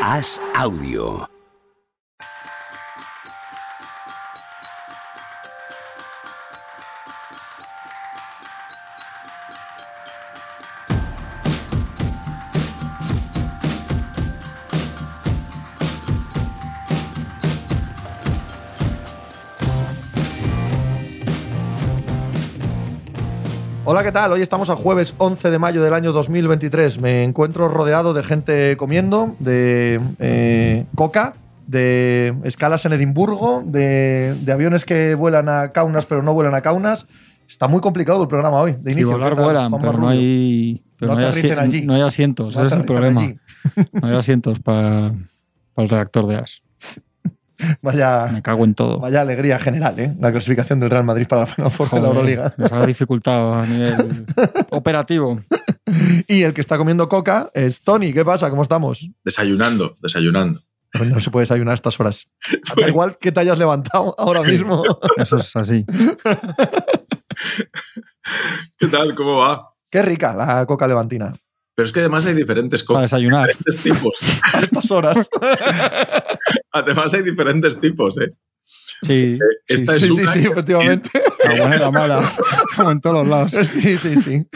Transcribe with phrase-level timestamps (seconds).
[0.00, 1.39] Haz audio.
[24.00, 24.32] Hola, ¿qué tal?
[24.32, 27.02] Hoy estamos a jueves 11 de mayo del año 2023.
[27.02, 31.34] Me encuentro rodeado de gente comiendo, de eh, coca,
[31.66, 36.62] de escalas en Edimburgo, de, de aviones que vuelan a Kaunas pero no vuelan a
[36.62, 37.08] Kaunas.
[37.46, 39.10] Está muy complicado el programa hoy, de inicio.
[39.10, 41.82] volar ¿Qué tal, vuelan, pero no hay, pero No no, hay allí.
[41.82, 42.56] no hay asientos.
[42.56, 43.20] No ese es el problema.
[44.00, 45.12] No hay asientos para
[45.76, 46.62] el reactor de AS.
[47.82, 48.98] Vaya, Me cago en todo.
[49.00, 50.14] vaya alegría general, ¿eh?
[50.20, 52.54] La clasificación del Real Madrid para la Final Four de la Euroliga.
[52.56, 54.26] nos ha dificultado a nivel
[54.70, 55.40] operativo.
[56.28, 58.12] Y el que está comiendo coca es Tony.
[58.12, 58.50] ¿Qué pasa?
[58.50, 59.10] ¿Cómo estamos?
[59.24, 60.60] Desayunando, desayunando.
[60.92, 62.28] Pues no se puede desayunar a estas horas.
[62.76, 64.82] Da igual que te hayas levantado ahora mismo.
[65.16, 65.84] Eso es así.
[68.78, 69.14] ¿Qué tal?
[69.14, 69.70] ¿Cómo va?
[69.90, 71.32] Qué rica la coca levantina.
[71.74, 73.48] Pero es que además hay diferentes Para cosas, desayunar.
[73.48, 74.20] diferentes tipos.
[74.52, 75.28] A estas horas.
[76.72, 78.32] Además hay diferentes tipos, ¿eh?
[79.02, 79.38] Sí.
[79.66, 81.10] Esta sí, es sí, una sí, que efectivamente.
[81.44, 82.32] La buena y la mala.
[82.76, 83.52] Como en todos los lados.
[83.68, 84.46] Sí, sí, sí.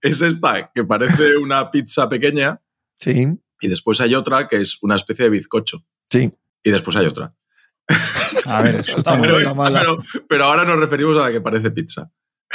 [0.00, 2.60] es esta, que parece una pizza pequeña,
[2.98, 3.26] Sí,
[3.60, 5.84] y después hay otra que es una especie de bizcocho.
[6.10, 6.32] sí.
[6.64, 7.34] Y después hay otra.
[8.46, 9.18] A ver, La escúchame.
[9.18, 9.80] buena Pero, la esta- mala.
[9.80, 12.08] pero- pero ahora nos referimos a la que parece pizza.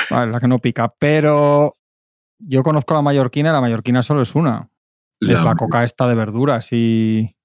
[0.09, 0.93] Vale, la que no pica.
[0.97, 1.73] Pero
[2.39, 4.69] yo conozco la mallorquina y la mallorquina solo es una.
[5.19, 7.35] Es la coca esta de verduras y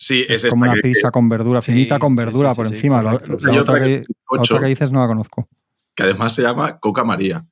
[0.00, 2.56] Sí, es, como esta una que, pizza con verdura, Sí, finita con sí, verdura sí,
[2.56, 3.02] por encima.
[3.02, 4.54] La, otra, que que, es la bizcocho.
[4.54, 5.48] otra que dices no la conozco.
[5.94, 7.44] que además se llama Coca María,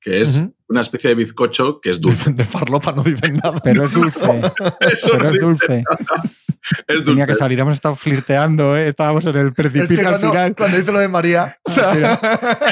[0.00, 0.42] que es.
[0.70, 2.32] Una especie de bizcocho que es dulce.
[2.32, 3.60] De farlopa no dicen nada.
[3.62, 4.20] Pero es dulce.
[4.80, 5.84] Eso pero no es dulce.
[6.86, 7.34] Es Tenía que dulce.
[7.34, 8.86] salir, hemos estado flirteando, ¿eh?
[8.88, 10.54] estábamos en el Es precipicio que al cuando, final.
[10.56, 12.18] cuando dice lo de María, o sea,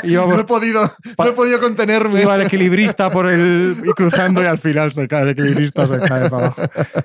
[0.04, 2.20] Íbamos- no, he podido, no he podido contenerme.
[2.22, 5.98] Iba el equilibrista por el y cruzando y al final se cae el equilibrista, se
[5.98, 6.62] cae para abajo.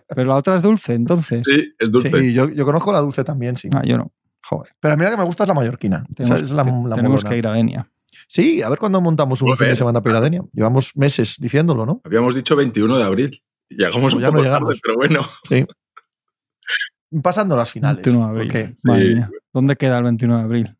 [0.09, 1.43] Pero la otra es dulce, entonces.
[1.45, 2.11] Sí, es dulce.
[2.11, 3.69] Sí, yo, yo conozco la dulce también, sí.
[3.73, 4.11] Ah, yo no.
[4.45, 4.73] Joder.
[4.81, 6.03] Pero a mí la que me gusta es la mallorquina.
[6.15, 7.87] Tenemos, es la, la tenemos que ir a Denia.
[8.33, 9.59] Sí, a ver cuándo montamos un Joder.
[9.59, 10.41] fin de semana para ir a Denia.
[10.53, 12.01] Llevamos meses diciéndolo, ¿no?
[12.03, 13.43] Habíamos dicho 21 de abril.
[13.69, 14.69] Llegamos Pues un ya no poco llegamos.
[14.69, 15.21] tarde, pero bueno.
[15.47, 15.65] Sí.
[17.21, 17.97] Pasando las finales.
[18.03, 18.75] 21 de abril.
[18.85, 19.29] Madre mía.
[19.53, 20.75] ¿Dónde queda el 21 de abril?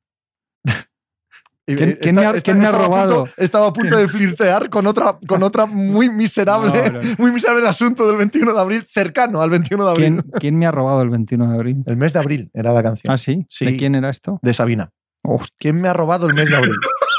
[1.65, 3.29] Y, ¿Quién- eh, quién me ha- quién me ha estaba a punto- robado?
[3.37, 7.15] estaba a punto de flirtear con otra, con otra muy miserable, No, no.
[7.19, 10.05] muy miserable el asunto del 21 de abril, cercano al 21 de abril.
[10.23, 11.83] ¿Quién, quién me ha robado el 21 de abril?
[11.85, 13.13] El mes de abril era la canción.
[13.13, 13.45] ¿Ah, sí?
[13.47, 13.63] Sí.
[13.65, 14.39] ¿De quién era esto?
[14.41, 14.89] De Sabina.
[15.23, 16.75] Hostia, ¿Quién me ha robado el mes de abril?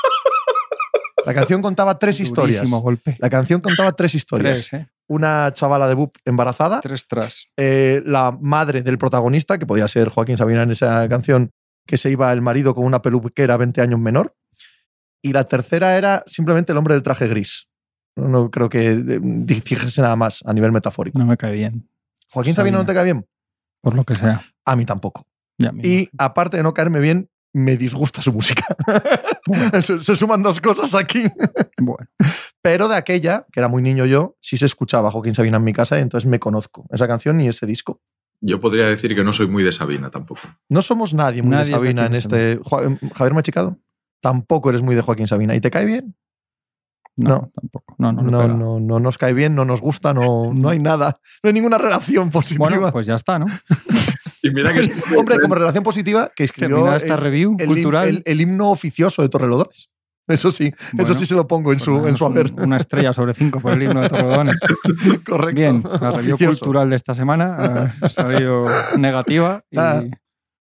[1.24, 2.68] La canción contaba tres historias.
[2.68, 3.16] golpe.
[3.18, 4.68] La canción contaba tres historias.
[4.68, 4.88] Tres, ¿eh?
[5.08, 7.46] Una chavala de BUP embarazada, Tres tras.
[7.58, 11.50] eh, la madre del protagonista, que podía ser Joaquín Sabina en esa canción,
[11.86, 14.34] que se iba el marido con una peluquera 20 años menor.
[15.22, 17.68] Y la tercera era simplemente el hombre del traje gris.
[18.16, 21.18] No, no creo que eh, dijese nada más a nivel metafórico.
[21.18, 21.88] No me cae bien,
[22.30, 23.26] ¿Joaquín Sabina no te cae bien?
[23.82, 24.42] por lo que sea.
[24.64, 25.26] A mí tampoco.
[25.58, 28.64] Ya Y aparte de no caerme bien, me disgusta su música.
[29.82, 31.22] se, se suman dos cosas aquí.
[31.80, 32.06] Bueno,
[32.62, 35.72] Pero de aquella, que era muy niño yo, sí se escuchaba Joaquín Sabina en mi
[35.72, 38.00] casa y entonces me conozco esa canción y ese disco.
[38.40, 40.42] Yo podría decir que no soy muy de Sabina tampoco.
[40.68, 42.58] No somos nadie muy Nadie de es Sabina en Joaquín este.
[42.60, 43.78] Joa- Javier Machicado,
[44.20, 45.54] tampoco eres muy de Joaquín Sabina.
[45.54, 46.14] ¿Y te cae bien?
[47.16, 47.52] no, No.
[47.54, 47.94] tampoco.
[47.98, 51.20] No, no, No, no, no nos cae bien, no nos gusta, no, no hay nada.
[51.42, 52.68] No hay ninguna relación positiva.
[52.68, 53.46] Bueno, pues ya está, ¿no?
[54.44, 58.08] Y mira que es Hombre, como relación positiva, que escribió esta el, review el cultural.
[58.08, 59.88] el- el himno oficioso de Torrelodones.
[60.26, 62.50] Eso sí, eso sí se lo pongo en Pues su, nada, en su haber.
[62.54, 64.58] Una estrella sobre cinco por el himno de Torredones.
[65.28, 65.54] Correcto.
[65.54, 66.58] Bien, la review Oficioso.
[66.60, 68.64] cultural de esta semana ha salido
[68.96, 69.62] negativa.
[69.70, 69.76] Y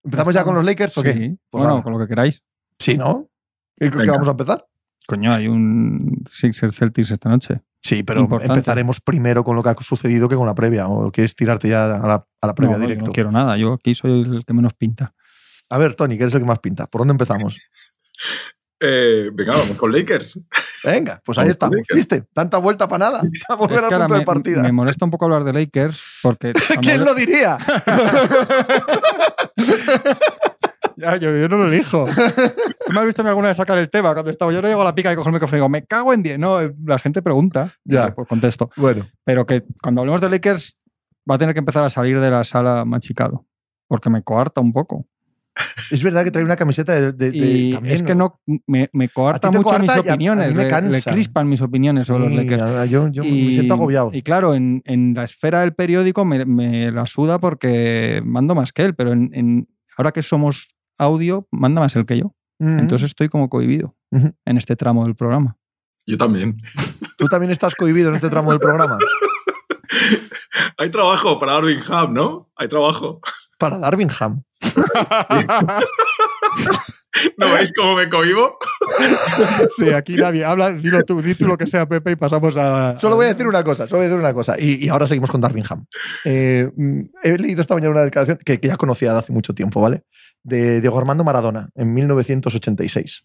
[0.05, 1.13] ¿Empezamos ya con los Lakers o qué?
[1.13, 1.19] Sí,
[1.49, 1.83] Pues bueno, nada.
[1.85, 2.43] con lo que queráis.
[2.79, 3.29] Sí, ¿no?
[3.77, 4.67] ¿Qué, vamos a empezar?
[5.07, 7.61] Coño, hay un Sixers Celtics esta noche.
[7.81, 8.53] Sí, pero Importante.
[8.55, 10.87] empezaremos primero con lo que ha sucedido que con la previa.
[10.89, 13.07] ¿O quieres tirarte ya a la, a la previa No, no, yo directo?
[13.07, 13.57] no quiero nada.
[13.57, 15.15] Yo aquí soy el que menos pinta.
[15.69, 16.87] A ver, Tony, que eres el que más pinta.
[16.87, 17.59] ¿Por dónde empezamos?
[18.85, 20.41] Eh, venga, vamos con Lakers.
[20.83, 21.77] Venga, pues ahí estamos.
[21.77, 21.95] Lakers.
[21.95, 22.25] ¿Viste?
[22.35, 23.23] Tanta vuelta para nada.
[23.49, 24.61] A volver Es al que punto de me, partida.
[24.63, 26.53] me molesta un poco hablar de Lakers porque.
[26.81, 27.59] ¿Quién lo diría?
[30.97, 32.05] Ya, yo, yo no lo elijo.
[32.87, 34.53] ¿Tú me has visto alguna vez sacar el tema cuando estaba?
[34.53, 36.23] Yo no llego a la pica y cojo el micrófono y digo, me cago en
[36.23, 36.39] 10.
[36.39, 37.71] No, eh, la gente pregunta.
[37.85, 38.09] Ya.
[38.09, 38.71] eh, Por contexto.
[38.77, 40.79] bueno, Pero que cuando hablemos de Lakers
[41.31, 43.47] va a tener que empezar a salir de la sala machicado.
[43.89, 45.07] Porque me coarta un poco.
[45.91, 47.13] Es verdad que trae una camiseta de.
[47.13, 50.13] de- de- Y también, es que no me, me coarta mucho mis coarta y a-
[50.13, 52.91] a opiniones, me le- le, crispan mis opiniones sobre los Lakers.
[52.91, 54.11] yo yo me siento agobiado.
[54.15, 58.73] Y claro, en, en la esfera del periódico me, me la suda porque mando más
[58.73, 59.69] que él, pero en, en-
[59.99, 60.69] ahora que somos
[60.99, 62.35] audio, manda más él que yo.
[62.59, 62.81] Mm.
[62.81, 65.59] Entonces estoy como cohibido en este tramo del programa.
[66.07, 66.57] Yo también.
[67.17, 68.99] Tú también estás cohibido en este tramo del programa.
[70.79, 72.51] Hay trabajo para Darvingham, ¿no?
[72.57, 73.21] Hay trabajo.
[73.59, 74.43] Para Darvingham.
[77.37, 78.59] ¿No veis cómo me cohibo?
[79.77, 82.99] sí, aquí nadie habla, dilo tú, di tú lo que sea, Pepe, y pasamos a.
[82.99, 84.57] Solo voy a decir una cosa, solo voy a decir una cosa.
[84.59, 85.85] Y, y ahora seguimos con Darvingham.
[86.25, 89.55] Eh, mm, he leído esta mañana una declaración que, que ya conocía de hace mucho
[89.55, 90.05] tiempo, ¿vale?
[90.45, 93.25] De Diego Armando Maradona, en 1986.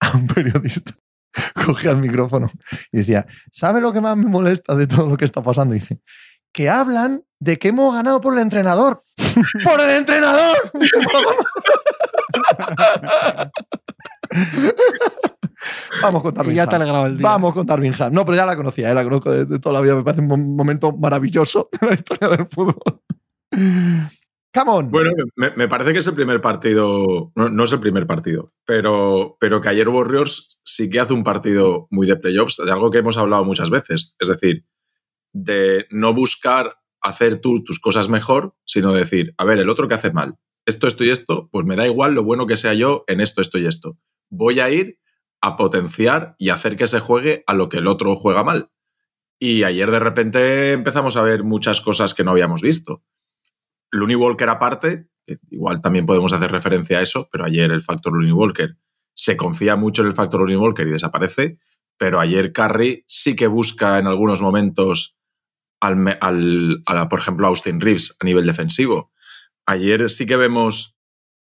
[0.00, 0.92] A un periodista
[1.66, 2.50] cogía el micrófono
[2.92, 5.74] y decía, ¿sabe lo que más me molesta de todo lo que está pasando?
[5.74, 6.00] Y dice,
[6.52, 9.02] que hablan de que hemos ganado por el entrenador.
[9.64, 10.56] ¡Por el entrenador!
[16.02, 16.56] Vamos con Y Darvingham.
[16.56, 17.28] ya te el día.
[17.28, 18.12] Vamos con Darvingham.
[18.12, 19.94] No, pero ya la conocía, eh, la conozco de, de toda la vida.
[19.94, 23.00] Me parece un mo- momento maravilloso de la historia del fútbol.
[24.90, 29.36] Bueno, me, parece que es el primer partido, no, no es el primer partido, pero,
[29.38, 32.98] pero que ayer Warriors sí que hace un partido muy de playoffs, de algo que
[32.98, 34.14] hemos hablado muchas veces.
[34.18, 34.64] Es decir,
[35.32, 39.94] de no buscar hacer tú tus cosas mejor, sino decir, a ver, el otro que
[39.94, 43.04] hace mal, esto, esto y esto, pues me da igual lo bueno que sea yo
[43.06, 43.98] en esto, esto y esto.
[44.30, 44.98] Voy a ir
[45.40, 48.70] a potenciar y hacer que se juegue a lo que el otro juega mal.
[49.38, 53.04] Y ayer de repente empezamos a ver muchas cosas que no habíamos visto.
[53.90, 55.08] Looney Walker aparte,
[55.50, 58.76] igual también podemos hacer referencia a eso, pero ayer el factor Looney Walker
[59.14, 61.58] se confía mucho en el factor Looney Walker y desaparece,
[61.98, 65.16] pero ayer Curry sí que busca en algunos momentos
[65.80, 69.10] al, al- por ejemplo, a Austin Reeves a nivel defensivo.
[69.66, 70.96] Ayer sí que vemos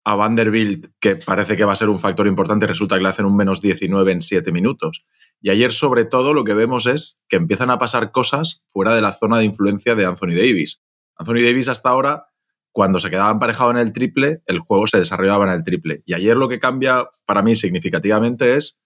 [0.06, 3.26] a Vanderbilt, que parece que va a ser un factor importante, resulta que le hacen
[3.26, 5.06] un menos 19 en 7 minutos.
[5.42, 9.02] Y ayer, sobre todo, lo que vemos es que empiezan a pasar cosas fuera de
[9.02, 10.82] la zona de influencia de Anthony Davis.
[11.18, 12.28] Anthony Davis hasta ahora,
[12.72, 16.04] cuando se quedaba emparejado en el triple, el juego se desarrollaba en el triple.
[16.06, 18.80] Y ayer lo que cambia para mí significativamente es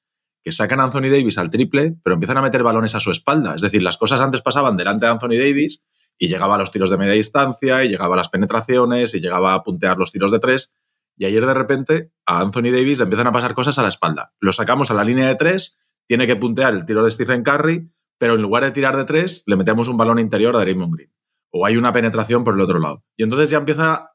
[0.44, 3.56] que sacan a Anthony Davis al triple, pero empiezan a meter balones a su espalda.
[3.56, 5.84] Es decir, las cosas antes pasaban delante de Anthony Davis
[6.18, 9.54] y llegaba a los tiros de media distancia y llegaba a las penetraciones y llegaba
[9.54, 10.76] a puntear los tiros de tres.
[11.18, 14.34] Y ayer de repente a Anthony Davis le empiezan a pasar cosas a la espalda.
[14.40, 17.92] Lo sacamos a la línea de tres, tiene que puntear el tiro de Stephen Curry,
[18.18, 21.12] pero en lugar de tirar de tres, le metemos un balón interior a Draymond Green.
[21.52, 23.04] O hay una penetración por el otro lado.
[23.18, 24.12] Y entonces ya empieza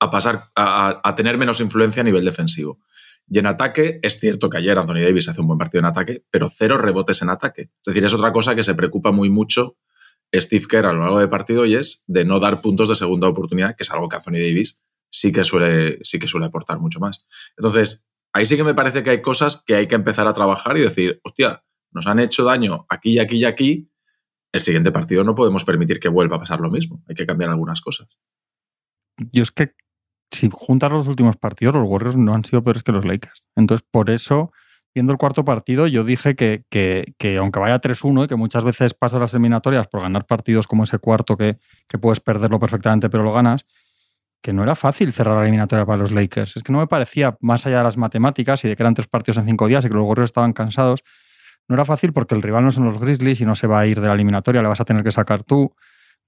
[0.00, 2.80] a pasar a, tener menos influencia a nivel defensivo.
[3.26, 6.24] Y en ataque, es cierto que ayer Anthony Davis hace un buen partido en ataque,
[6.30, 7.62] pero cero rebotes en ataque.
[7.62, 9.78] Es decir, es otra cosa que se preocupa muy mucho
[10.34, 13.28] Steve Kerr a lo largo del partido y es de no dar puntos de segunda
[13.28, 16.98] oportunidad, que es algo que Anthony Davis sí que suele, sí que suele aportar mucho
[16.98, 17.26] más.
[17.56, 20.76] Entonces, ahí sí que me parece que hay cosas que hay que empezar a trabajar
[20.76, 23.90] y decir, hostia, nos han hecho daño aquí y aquí y aquí,
[24.54, 27.02] el siguiente partido no podemos permitir que vuelva a pasar lo mismo.
[27.08, 28.06] Hay que cambiar algunas cosas.
[29.32, 29.72] Yo es que
[30.30, 33.44] si juntas los últimos partidos, los Warriors no han sido peores que los Lakers.
[33.56, 34.52] Entonces, por eso,
[34.94, 38.62] viendo el cuarto partido, yo dije que, que- que aunque vaya 3-1 y que muchas
[38.64, 41.58] veces pasas las eliminatorias por ganar partidos como ese cuarto que,
[41.88, 43.66] que puedes perderlo perfectamente, pero lo ganas,
[44.40, 46.56] que no era fácil cerrar la eliminatoria para los Lakers.
[46.56, 49.08] Es que no me parecía, más allá de las matemáticas y de que eran tres
[49.08, 51.02] partidos en cinco días y que los Warriors estaban cansados,
[51.68, 53.86] no era fácil porque el rival no son los Grizzlies y no se va a
[53.86, 55.74] ir de la eliminatoria, le vas a tener que sacar tú.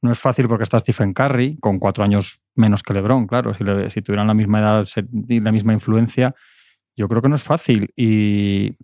[0.03, 3.55] No es fácil porque está Stephen Curry, con cuatro años menos que LeBron, claro.
[3.55, 4.87] Si, tuvieran la misma edad
[5.29, 6.34] y la misma influencia,
[6.96, 7.93] yo creo que no es fácil.
[7.96, 8.77] Y,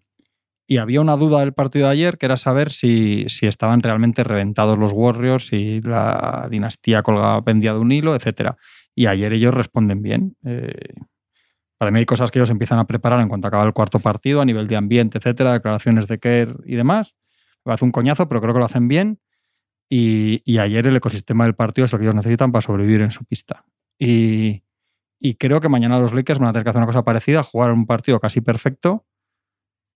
[0.79, 4.79] había una duda del partido de ayer, que era saber si, si estaban realmente reventados
[4.79, 8.57] los Warriors, si la dinastía colgaba pendía de un hilo, etcétera.
[8.95, 10.35] Y ayer ellos responden bien.
[10.45, 10.95] Eh,
[11.83, 14.41] para mí hay cosas que ellos empiezan a preparar en cuanto acaba el cuarto partido,
[14.41, 17.17] a nivel de ambiente, etcétera, declaraciones de Kerr y demás.
[17.65, 19.19] Me hace un coñazo, pero creo que lo hacen bien.
[19.89, 23.25] Y, ayer el ecosistema del partido es lo que ellos necesitan para sobrevivir en su
[23.25, 23.65] pista.
[23.99, 24.63] Y,
[25.19, 27.73] y creo que mañana los Lakers van a tener que hacer una cosa parecida, jugar
[27.73, 29.05] un partido casi perfecto.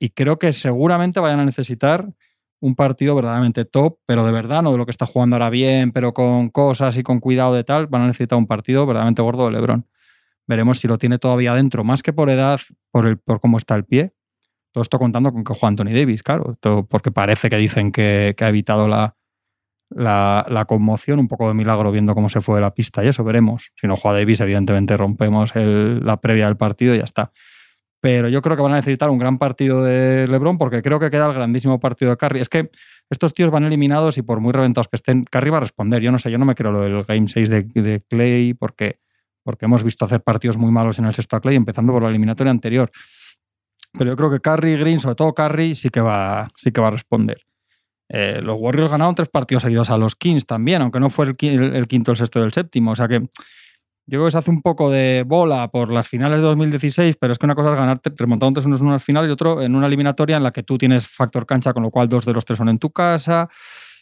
[0.01, 2.13] Y creo que seguramente vayan a necesitar
[2.59, 5.93] un partido verdaderamente top, pero de verdad, no de lo que está jugando ahora bien,
[5.93, 9.45] pero con cosas y con cuidado de tal, van a necesitar un partido verdaderamente gordo
[9.45, 9.87] de Lebron.
[10.47, 12.61] Veremos si lo tiene todavía dentro, más que por edad,
[12.91, 14.15] por, el, por cómo está el pie.
[14.73, 18.49] Todo esto contando con que juega Anthony Davis, claro, porque parece que dicen que, ha
[18.49, 19.17] evitado la,
[19.89, 23.25] la, conmoción, un poco de milagro viendo cómo se fue de la pista y eso
[23.25, 23.73] veremos.
[23.75, 27.33] Si no juega Davis, evidentemente rompemos la previa del partido y ya está.
[28.01, 31.11] Pero yo creo que van a necesitar un gran partido de LeBron porque creo que
[31.11, 32.41] queda el grandísimo partido de Curry.
[32.41, 32.71] Es que
[33.09, 36.03] estos tíos van eliminados y por muy reventados que estén, Curry va a responder.
[36.03, 39.01] Yo no sé, yo no me creo lo del Game 6 de, de Clay porque,
[39.47, 42.09] porque hemos visto hacer partidos muy malos en el sexto a Clay, empezando por la
[42.09, 42.91] eliminatoria anterior.
[43.93, 46.89] Pero yo creo que Curry, Green, sobre todo Curry, sí que va, sí que va
[46.89, 47.47] a responder.
[48.09, 51.37] Eh, los Warriors ganaron tres partidos seguidos a los Kings también, aunque no fue el,
[51.77, 52.91] el quinto, el sexto y el séptimo.
[52.91, 56.39] O sea que yo creo que se hace un poco de bola por las finales
[56.39, 59.29] de 2016, pero es que una cosa es ganar remontando tres unos en una final
[59.29, 62.09] y otro en una eliminatoria en la que tú tienes factor cancha, con lo cual
[62.09, 63.49] dos de los tres son en tu casa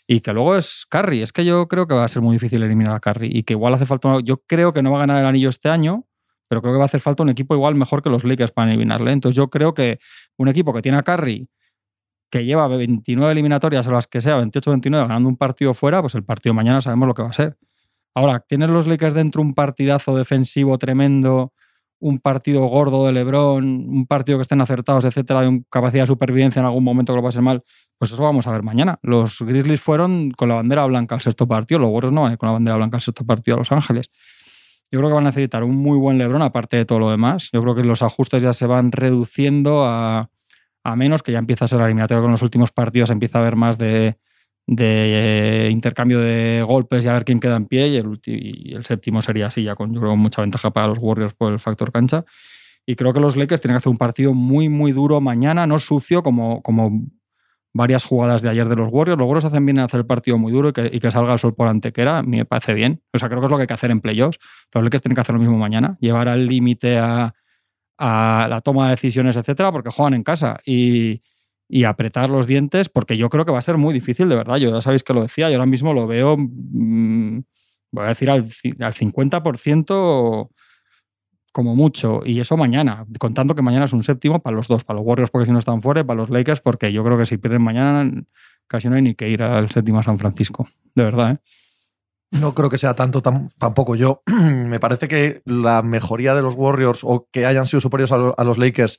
[0.06, 1.22] y que luego es Curry.
[1.22, 3.54] Es que yo creo que va a ser muy difícil eliminar a Curry y que
[3.54, 4.18] igual hace falta.
[4.22, 6.06] Yo creo que no va a ganar el anillo este año,
[6.48, 8.70] pero creo que va a hacer falta un equipo igual mejor que los Lakers para
[8.70, 9.12] eliminarle.
[9.12, 9.98] Entonces yo creo que
[10.36, 11.48] un equipo que tiene a Curry
[12.30, 16.24] que lleva 29 eliminatorias o las que sea, 28-29, ganando un partido fuera, pues el
[16.24, 17.56] partido de mañana sabemos lo que va a ser.
[18.12, 21.52] Ahora, ¿tienen los Lakers dentro un partidazo defensivo tremendo,
[22.00, 26.58] un partido gordo de LeBron, un partido que estén acertados, etcétera, de capacidad de supervivencia
[26.58, 27.62] en algún momento que lo pase mal?
[28.04, 28.98] Pues eso vamos a ver mañana.
[29.00, 32.48] Los Grizzlies fueron con la bandera blanca al sexto partido, los Warriors no van con
[32.48, 34.10] la bandera blanca al sexto partido a Los Ángeles.
[34.92, 37.48] Yo creo que van a necesitar un muy buen LeBron, aparte de todo lo demás.
[37.50, 40.28] Yo creo que los ajustes ya se van reduciendo a,
[40.82, 43.56] a menos que ya empieza a ser eliminatorio con los últimos partidos, empieza a haber
[43.56, 44.18] más de,
[44.66, 48.74] de eh, intercambio de golpes y a ver quién queda en pie y el, y
[48.74, 51.58] el séptimo sería así, ya con yo creo, mucha ventaja para los Warriors por el
[51.58, 52.26] factor cancha.
[52.84, 55.78] Y creo que los Lakers tienen que hacer un partido muy, muy duro mañana, no
[55.78, 57.00] sucio como, como
[57.74, 59.18] varias jugadas de ayer de los Warriors.
[59.18, 61.32] Los Warriors hacen bien en hacer el partido muy duro y que, y que salga
[61.32, 62.18] el sol por antequera.
[62.18, 63.02] A mí me parece bien.
[63.12, 64.38] O sea, creo que es lo que hay que hacer en playoffs.
[64.72, 67.34] Los Lakers tienen que hacer lo mismo mañana, llevar al límite a,
[67.98, 70.58] a la toma de decisiones, etcétera, porque juegan en casa.
[70.64, 71.22] Y,
[71.68, 74.56] y apretar los dientes, porque yo creo que va a ser muy difícil, de verdad.
[74.56, 77.40] Yo ya sabéis que lo decía, yo ahora mismo lo veo, mmm,
[77.90, 78.48] voy a decir al,
[78.80, 80.50] al 50%
[81.54, 84.98] como mucho, y eso mañana, contando que mañana es un séptimo para los dos, para
[84.98, 87.26] los Warriors porque si no están fuera, y para los Lakers porque yo creo que
[87.26, 88.10] si pierden mañana
[88.66, 91.30] casi no hay ni que ir al séptimo a San Francisco, de verdad.
[91.30, 91.38] ¿eh?
[92.40, 94.24] No creo que sea tanto tampoco yo.
[94.26, 98.34] Me parece que la mejoría de los Warriors o que hayan sido superiores a, lo,
[98.36, 98.98] a los Lakers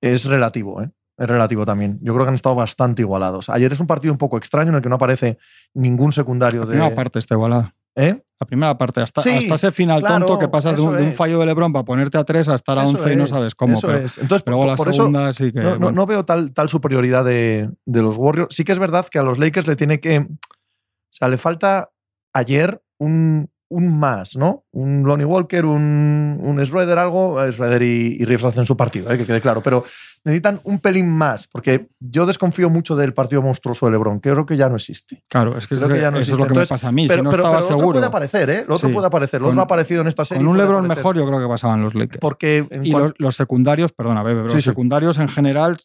[0.00, 0.80] es relativo.
[0.82, 0.90] ¿eh?
[1.18, 1.98] es relativo también.
[2.00, 3.50] Yo creo que han estado bastante igualados.
[3.50, 5.38] Ayer es un partido un poco extraño en el que no aparece
[5.74, 6.76] ningún secundario de.
[6.76, 7.74] La primera parte está igualada.
[7.98, 8.22] ¿Eh?
[8.40, 11.02] La primera parte, hasta, sí, hasta ese final claro, tonto que pasas de un, de
[11.02, 13.16] un, fallo de Lebron para ponerte a tres a estar a eso 11 es, y
[13.16, 13.74] no sabes cómo.
[13.74, 14.16] Eso pero, es.
[14.18, 15.60] Entonces, pero por, la por segunda eso sí que.
[15.60, 18.54] no, no, veo tal, tal superioridad de, de, los Warriors.
[18.54, 20.18] Sí que es verdad que a los Lakers le tiene que.
[20.20, 20.28] O
[21.10, 21.90] sea, le falta
[22.32, 24.64] ayer un, un más, ¿no?
[24.72, 27.38] Un Lonnie Walker, un, un Schroeder, algo.
[27.52, 29.18] Schroeder y, y Reeves hacen su partido, ¿eh?
[29.18, 29.62] que quede claro.
[29.62, 29.84] Pero
[30.24, 34.46] necesitan un pelín más, porque yo desconfío mucho del partido monstruoso de LeBron, que creo
[34.46, 35.22] que ya no existe.
[35.28, 36.92] Claro, es que, eso, que ya no eso es lo que Entonces, me pasa a
[36.92, 37.06] mí.
[37.06, 37.94] Pero, si no pero, estaba pero lo otro seguro.
[37.98, 38.64] puede aparecer, ¿eh?
[38.66, 38.94] Lo otro Sí.
[38.94, 39.40] puede aparecer.
[39.40, 40.42] Lo otro Con- ha aparecido en esta serie.
[40.44, 40.96] Con un LeBron aparecer.
[41.04, 42.20] mejor, yo creo que pasaban los Lakers.
[42.20, 44.70] Porque en Y los, los secundarios, perdona, Bebe, pero Sí, los sí.
[44.70, 45.76] secundarios en general,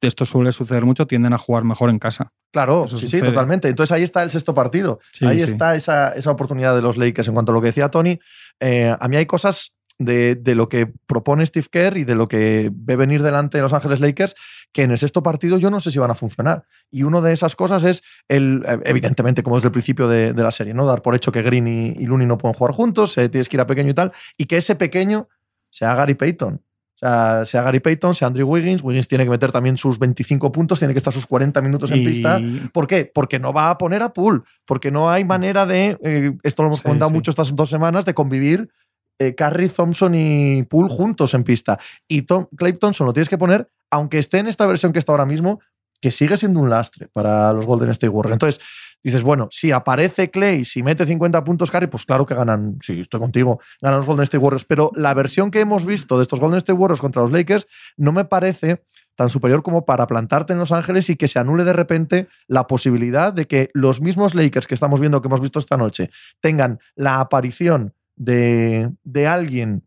[0.00, 2.32] esto suele suceder mucho, tienden a jugar mejor en casa.
[2.52, 3.68] Claro, Eso sí, totalmente.
[3.68, 5.00] Entonces ahí está el sexto partido.
[5.12, 5.44] Sí, ahí sí.
[5.44, 7.28] está esa, esa oportunidad de los Lakers.
[7.28, 8.18] En cuanto a lo que decía Tony,
[8.60, 12.28] eh, a mí hay cosas de, de lo que propone Steve Kerr y de lo
[12.28, 14.34] que ve venir delante de Los Ángeles Lakers
[14.72, 16.66] que en el sexto partido yo no sé si van a funcionar.
[16.90, 20.50] Y una de esas cosas es, el, evidentemente, como desde el principio de, de la
[20.50, 20.86] serie, ¿no?
[20.86, 23.56] dar por hecho que Green y, y Looney no pueden jugar juntos, eh, tienes que
[23.56, 25.28] ir a pequeño y tal, y que ese pequeño
[25.70, 26.62] sea Gary Payton.
[26.96, 28.82] O sea, sea Gary Payton, sea Andrew Wiggins.
[28.82, 31.98] Wiggins tiene que meter también sus 25 puntos, tiene que estar sus 40 minutos en
[31.98, 32.40] Y- pista.
[32.72, 33.10] ¿Por qué?
[33.14, 36.68] Porque no va a poner a Pool, porque no hay manera de, eh, esto lo
[36.68, 37.14] hemos Sí, comentado sí.
[37.14, 38.70] mucho estas dos semanas, de convivir
[39.18, 41.78] eh, Curry, Thompson y Pool juntos en pista.
[42.08, 45.12] Y Tom, Clay Thompson lo tienes que poner, aunque esté en esta versión que está
[45.12, 45.60] ahora mismo,
[46.02, 48.34] que sigue siendo un lastre para los Golden State Warriors.
[48.34, 48.60] Entonces,
[49.02, 53.00] dices, bueno, si aparece Clay, si mete 50 puntos Curry, pues claro que ganan, sí,
[53.00, 54.64] estoy contigo, ganan los Golden State Warriors.
[54.64, 58.12] Pero la versión que hemos visto de estos Golden State Warriors contra los Lakers no
[58.12, 58.82] me parece
[59.16, 62.66] tan superior como para plantarte en Los Ángeles y que se anule de repente la
[62.66, 66.10] posibilidad de que los mismos Lakers que estamos viendo, que hemos visto esta noche,
[66.40, 69.86] tengan la aparición de, de alguien,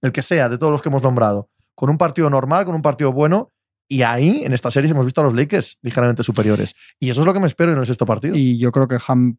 [0.00, 2.82] el que sea, de todos los que hemos nombrado, con un partido normal, con un
[2.82, 3.50] partido bueno.
[3.92, 6.74] Y ahí, en esta serie, hemos visto a los Lakers ligeramente superiores.
[6.98, 8.34] Y eso es lo que me espero en el sexto partido.
[8.34, 9.36] Y yo creo que Ham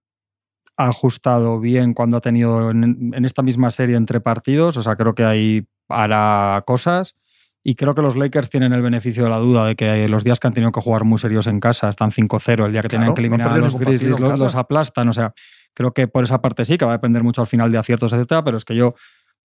[0.78, 4.78] ha ajustado bien cuando ha tenido en, en esta misma serie entre partidos.
[4.78, 7.16] O sea, creo que ahí hará cosas.
[7.64, 10.40] Y creo que los Lakers tienen el beneficio de la duda de que los días
[10.40, 12.68] que han tenido que jugar muy serios en casa están 5-0.
[12.68, 15.10] El día que Claro, tenían que no eliminar a perdieron los Grizzlies los, los aplastan.
[15.10, 15.34] O sea,
[15.74, 18.14] creo que por esa parte sí, que va a depender mucho al final de aciertos,
[18.14, 18.44] etcétera.
[18.44, 18.94] Pero es que yo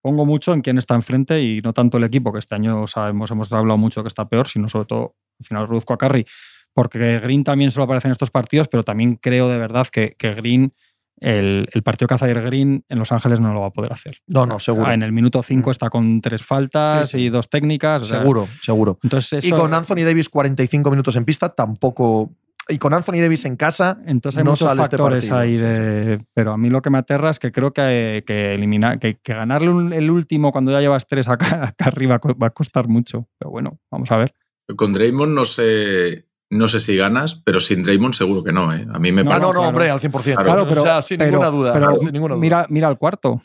[0.00, 3.30] pongo mucho en quién está enfrente y no tanto el equipo, que este año sabemos,
[3.30, 6.26] hemos hablado mucho que está peor, sino sobre todo, al final reduzco a Curry,
[6.74, 10.34] porque Green también solo aparece en estos partidos, pero también creo de verdad que, que
[10.34, 10.72] Green,
[11.20, 13.92] el, el partido que hace ayer Green en Los Ángeles no lo va a poder
[13.92, 14.18] hacer.
[14.28, 14.86] No, no, seguro.
[14.86, 15.70] Ah, en el minuto 5 Mm.
[15.72, 17.24] está con tres faltas Sí, sí.
[17.24, 18.02] y dos técnicas.
[18.02, 18.98] o sea, seguro, seguro.
[19.02, 22.30] Entonces, Y con Anthony Davis 45 minutos en pista tampoco
[22.68, 23.98] y con Anthony Davis en casa.
[24.06, 26.24] Entonces hay no muchos sale este factores ahí de.
[26.34, 29.34] Pero a mí lo que me aterra es que creo que, que eliminar, que, que
[29.34, 33.28] ganarle un- el último cuando ya llevas tres acá, acá arriba va a costar mucho.
[33.38, 34.34] Pero bueno, vamos a ver.
[34.76, 38.72] Con Draymond no sé, no sé si ganas, pero sin Draymond seguro que no.
[38.74, 38.86] ¿eh?
[38.92, 39.68] A mí me No, ah, parece- no, no, claro.
[39.68, 40.22] hombre, al 100%.
[40.34, 41.72] Claro, Claro, pero, o sea, sin pero- ninguna duda.
[41.72, 42.40] pero sin ninguna duda.
[42.42, 43.40] Mira, mira el cuarto.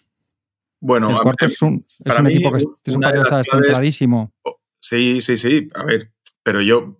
[0.81, 2.65] Bueno, el a cuarto ver, es un, es para un mí, equipo que es,
[2.95, 4.33] un partido que está descentradísimo.
[4.81, 5.69] Sí, sí, sí.
[5.75, 6.11] A ver,
[6.43, 6.97] pero yo.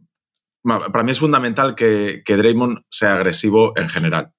[0.64, 4.32] Para mí es fundamental que, que Draymond sea agresivo en general.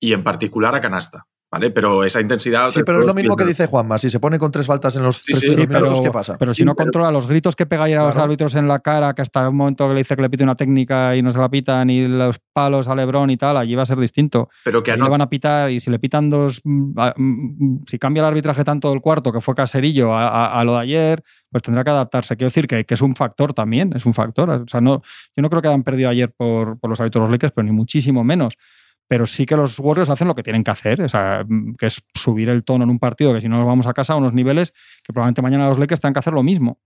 [0.00, 1.26] Y en particular a canasta.
[1.52, 1.70] ¿Vale?
[1.70, 2.68] Pero esa intensidad.
[2.70, 3.96] Sí, pero es lo mismo que dice Juanma.
[3.96, 6.04] Si se pone con tres faltas en los Sí, tres sí, primeros Sí, pero, minutos,
[6.04, 6.36] ¿qué pasa?
[6.36, 8.24] pero Sí, si no pero- controla los gritos que pega ayer a los Claro.
[8.24, 10.56] árbitros en la cara, que hasta un momento que le dice que le pite una
[10.56, 13.84] técnica y no se la pitan, y los palos a Lebron y tal, allí va
[13.84, 14.48] a ser distinto.
[14.64, 18.00] Pero que no- le van a pitar y si le pitan dos, mm, mm, si
[18.00, 21.22] cambia el arbitraje tanto del cuarto, que fue caserillo, a, a- a lo de ayer,
[21.54, 22.36] pues tendrá que adaptarse.
[22.36, 24.50] Quiero decir que, que es un factor también, es un factor.
[24.50, 25.02] O sea, no,
[25.36, 27.64] yo no creo que hayan perdido ayer por, por los árbitros de los Lakers, pero
[27.64, 28.58] ni muchísimo menos.
[29.06, 31.86] Pero sí que los Warriors hacen lo que tienen que hacer, o sea, mm, que
[31.86, 34.16] es subir el tono en un partido que si no nos vamos a casa a
[34.16, 34.72] unos niveles
[35.04, 36.80] que probablemente mañana los Lakers tengan que hacer lo mismo.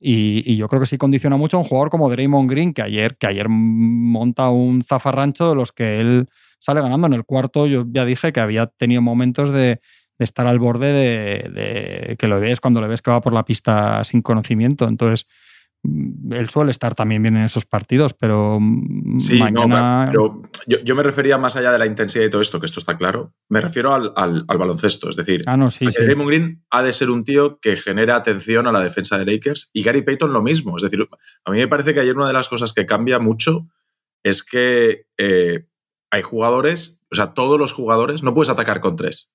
[0.00, 2.80] Y, y yo creo que sí condiciona mucho a un jugador como Draymond Green, que
[2.80, 7.06] ayer, que ayer monta un zafarrancho de los que él sale ganando.
[7.06, 9.82] En el cuarto yo ya dije que había tenido momentos de,
[10.18, 11.50] de estar al borde de,
[12.08, 14.88] de que lo ves cuando le ves que va por la pista sin conocimiento.
[14.88, 15.26] Entonces,
[15.82, 20.06] mm, él suele estar también bien en esos partidos, pero mm, Sí, no, mañana...
[20.10, 22.80] pero yo, yo me refería más allá de la intensidad y todo esto, que esto
[22.80, 23.34] está claro.
[23.48, 25.08] Me refiero al, al- al baloncesto.
[25.10, 26.02] Es decir, ah, no, sí, que sí.
[26.02, 29.70] Draymond Green ha de ser un tío que genera atención a la defensa de Lakers
[29.74, 30.76] y Gary Payton lo mismo.
[30.76, 31.06] Es decir,
[31.44, 33.68] a mí me parece que ayer una de las cosas que cambia mucho
[34.24, 35.66] es que eh,
[36.10, 39.30] hay jugadores, o sea, todos los jugadores, no puedes atacar con tres.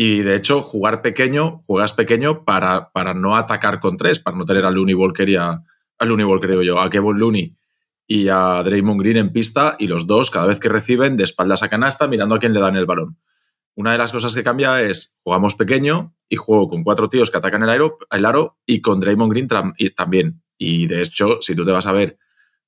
[0.00, 4.44] Y de hecho, jugar pequeño, juegas pequeño para, para no atacar con tres, para no
[4.44, 5.64] tener a Looney Walker y a,
[5.98, 7.56] Looney Walker, digo yo, a Kevin Looney
[8.06, 11.64] y a Draymond Green en pista y los dos, cada vez que reciben, de espaldas
[11.64, 13.18] a canasta, mirando a quién le dan el balón.
[13.74, 17.38] Una de las cosas que cambia es jugamos pequeño y juego con cuatro tíos que
[17.38, 20.44] atacan el aro, el aro y con Draymond Green y también.
[20.56, 22.18] Y de hecho, si tú te vas a ver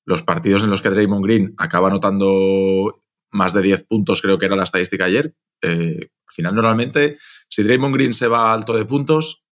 [0.05, 3.00] los partidos en los que Draymond Green acaba anotando
[3.31, 7.19] más de 10 puntos, creo que era la estadística ayer, eh, al final normalmente,
[7.49, 9.45] si Draymond Green se va alto de puntos,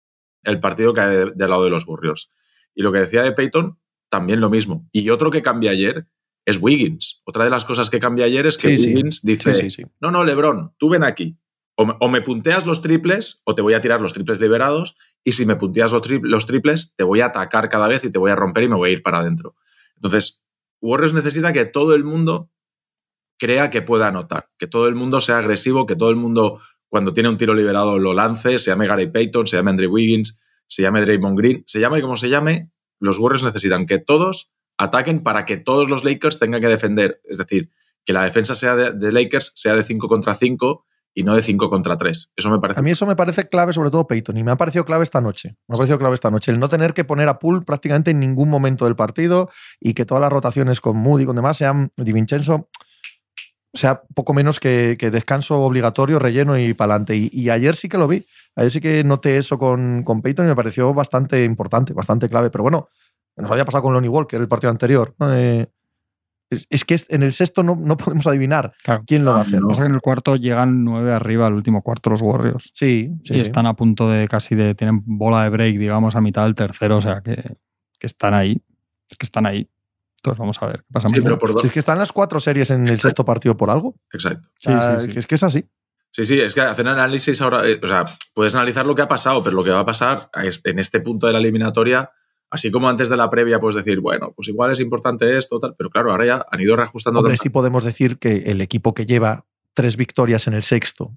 [0.45, 2.33] el partido cae de- del lado de los Warriors.
[2.75, 4.89] Y lo que decía de Peyton, también lo mismo.
[4.93, 6.07] Y otro que cambia ayer
[6.47, 7.21] es Wiggins.
[7.25, 8.87] Otra de las cosas que cambia ayer es que Sí.
[8.95, 9.85] Wiggins dice, Sí, sí, sí.
[10.01, 11.37] no, no, Lebron, tú ven aquí.
[11.77, 14.97] O me, o me punteas los triples o te voy a tirar los triples liberados
[15.23, 18.11] y si me punteas los, tri- los triples te voy a atacar cada vez y
[18.11, 19.55] te voy a romper y me voy a ir para adentro.
[19.97, 20.45] Entonces,
[20.81, 22.51] Warriors necesita que todo el mundo
[23.39, 27.13] crea que pueda anotar, que todo el mundo sea agresivo, que todo el mundo cuando
[27.13, 30.83] tiene un tiro liberado lo lance, se llame Gary Payton, se llame Andrew Wiggins, se
[30.83, 35.45] llame Draymond Green, se llame como se llame, los Warriors necesitan que todos ataquen para
[35.45, 37.21] que todos los Lakers tengan que defender.
[37.25, 37.71] Es decir,
[38.05, 41.69] que la defensa sea de, Lakers sea de 5 contra 5 y no de 5
[41.69, 42.33] contra 3.
[42.37, 44.57] Eso me parece A mí eso me parece clave, sobre todo Peyton, y me ha
[44.57, 45.57] parecido clave esta noche.
[45.67, 46.53] Me ha parecido clave esta noche.
[46.53, 50.07] El no tener que poner a Pool prácticamente en ningún momento del partido y que
[50.07, 52.69] todas las rotaciones con Moody y con demás sean Di Vincenzo
[53.75, 57.17] sea poco menos que, que descanso obligatorio, relleno y pa'lante.
[57.17, 58.27] Y, y ayer sí que lo vi.
[58.57, 62.51] Ayer sí que noté eso con, con Peyton y me pareció bastante importante, bastante clave.
[62.51, 62.89] Pero bueno,
[63.37, 65.15] nos había pasado con Lonnie Walker el partido anterior.
[65.19, 65.35] ¿no?
[65.35, 65.69] Eh,
[66.51, 69.05] es, es que en el sexto no, no podemos adivinar Claro.
[69.07, 69.61] quién lo va a Ah, hacer.
[69.61, 72.23] Lo que pasa es que en el cuarto llegan nueve arriba al último cuarto los
[72.23, 72.71] Warriors.
[72.73, 73.43] Sí, sí, y sí.
[73.45, 74.75] están a punto de casi de.
[74.75, 76.97] Tienen bola de break, digamos, a mitad del tercero.
[76.97, 77.35] O sea que,
[77.99, 78.63] que están ahí.
[79.11, 79.69] Es que están ahí.
[80.19, 81.61] Entonces vamos a ver qué pasa Sí, pero por dos.
[81.63, 83.95] Si es que están las cuatro series en el sexto partido por algo.
[84.13, 84.49] Exacto.
[84.49, 85.65] O sea, Sí, sí, es que es así.
[86.11, 88.05] Sí, sí, es que hacer análisis ahora, eh, o sea,
[88.35, 91.01] puedes analizar lo que ha pasado, pero lo que va a pasar es- en este
[91.01, 92.11] punto de la eliminatoria,
[92.51, 95.75] así como antes de la previa, puedes decir, bueno, pues igual es importante esto, tal,
[95.77, 97.21] pero claro, ahora ya han ido reajustando.
[97.21, 101.17] Hombre, sí podemos decir que el equipo que lleva tres victorias en el sexto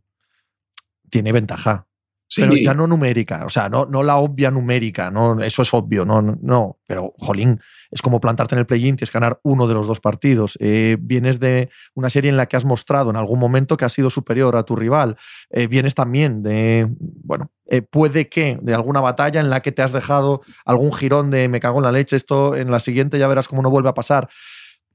[1.09, 1.87] tiene ventaja.
[2.36, 6.06] Pero ya no numérica, o sea, no, no la obvia numérica, no, eso es obvio,
[6.06, 6.78] no, no, no.
[6.88, 7.60] pero jolín,
[7.91, 10.58] es como plantarte en el play-in, tienes que ganar uno de los dos partidos.
[10.62, 13.91] Eh, vienes de una serie en la que has mostrado en algún momento que has
[13.91, 15.17] sido superior a tu rival.
[15.50, 19.82] Eh, vienes también de, bueno, eh, puede que de alguna batalla en la que te
[19.82, 23.28] has dejado algún girón de me cago en la leche, esto en la siguiente ya
[23.28, 24.30] verás cómo no vuelve a pasar.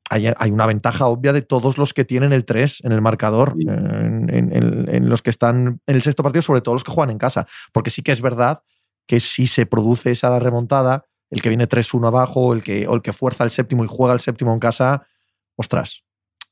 [0.09, 3.55] Hay, hay una ventaja obvia de todos los que tienen el 3 en el marcador,
[3.59, 3.67] Sí.
[3.69, 6.93] en, en- en- en los que están en el sexto partido, sobre todo los que
[6.93, 7.47] juegan en casa.
[7.73, 8.63] Porque sí que es verdad
[9.07, 13.03] que si se produce esa remontada, el que viene 3-1 abajo, el que, o el
[13.03, 15.07] que fuerza el séptimo y juega el séptimo en casa,
[15.57, 16.05] ostras,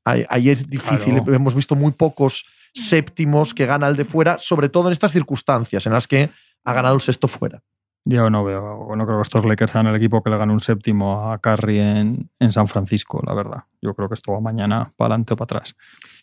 [0.05, 1.15] ahí, ahí es difícil.
[1.23, 1.35] Claro.
[1.35, 5.87] Hemos visto muy pocos séptimos que gana el de fuera, sobre todo en estas circunstancias
[5.87, 6.31] en las que
[6.65, 7.63] ha ganado el sexto fuera.
[8.07, 10.61] Yo no veo, no creo que estos Lakers sean el equipo que le gane un
[10.61, 13.65] séptimo a Curry en, en San Francisco, la verdad.
[13.81, 15.75] Yo creo que esto va mañana para adelante o para atrás.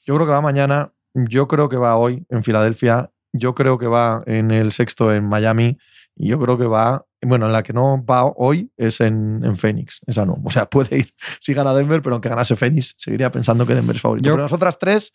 [0.05, 3.87] Yo creo que va mañana, yo creo que va hoy en Filadelfia, yo creo que
[3.87, 5.79] va en el sexto en Miami
[6.15, 9.55] y yo creo que va, bueno, en la que no va hoy es en, en
[9.57, 10.37] Phoenix, esa no.
[10.43, 13.95] O sea, puede ir si gana Denver, pero aunque ganase Phoenix, seguiría pensando que Denver
[13.95, 14.27] es favorito.
[14.27, 15.13] Yo- pero las otras tres,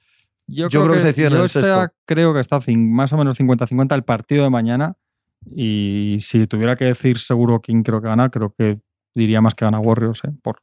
[0.48, 1.86] Yo, Yo creo que se decide en el sexto.
[2.06, 4.96] creo que está más o menos 50-50 el partido de mañana.
[5.44, 8.80] Y si tuviera que decir seguro quién creo que gana, creo que
[9.14, 10.30] diría más que gana Warriors, ¿eh?
[10.42, 10.58] por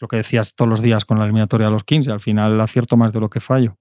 [0.00, 2.06] lo- que decías todos los días con la eliminatoria de los Kings.
[2.08, 3.76] y al final acierto más de lo que fallo.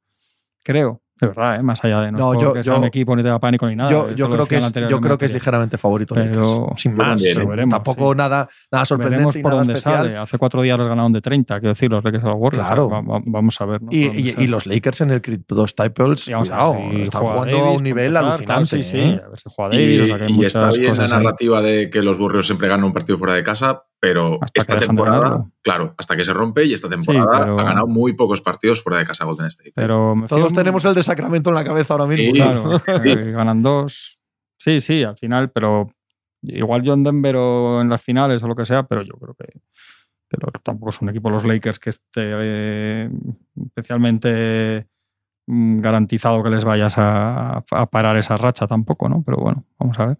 [0.63, 1.63] Creo, de verdad, ¿eh?
[1.63, 3.75] más allá de no, No, yo- porque sea yo- un equipo ni tenga pánico ni
[3.75, 3.89] nada.
[3.91, 5.33] yo, eh, yo te creo que es, yo creo que es eliminatoria.
[5.33, 6.15] ligeramente favorito.
[6.15, 6.31] Pero-
[6.65, 7.21] Lakers, sin más.
[7.21, 8.17] lo veremos, Tampoco sí.
[8.17, 10.05] nada, nada sorprendente Veremos y por nada dónde especial.
[10.07, 10.17] sale.
[10.17, 12.65] Hace cuatro días les ganaron de 30, quiero decir, los Lakers a los Warriors.
[12.67, 12.85] Claro.
[12.87, 13.81] O sea, va- va- vamos a ver.
[13.81, 13.89] ¿no?
[13.91, 17.21] Y, y- los Lakers en el Crypto Staples, Y vamos a cuidado, ver si están
[17.21, 18.65] juega jugando a un nivel claro, alucinante.
[18.65, 19.21] Sí, sí, ¿eh?
[19.23, 21.61] a ver si juega Y, Davis, o sea, que hay y está bien la narrativa
[21.61, 24.79] de que los Warriors siempre ganan un partido fuera de casa, pero Hasta que esta
[24.87, 28.81] temporada, claro, hasta que se rompe y esta temporada pero- ha ganado muy pocos partidos
[28.81, 29.71] fuera de casa Golden State.
[29.75, 32.31] Pero me Todos fío- tenemos el de Sacramento en la cabeza ahora mismo.
[32.33, 34.19] Sí, Claro, eh, ganan dos.
[34.57, 35.87] Sí, sí, al final, pero
[36.41, 39.35] igual yo en Denver o en las finales o lo que sea, pero yo creo
[39.35, 39.45] que,
[40.29, 43.09] que lo- tampoco es un equipo los Lakers que esté eh,
[43.67, 44.87] especialmente
[45.45, 49.21] mm, garantizado que les vayas a, a parar esa racha tampoco, ¿no?
[49.23, 50.17] Pero bueno, vamos a ver.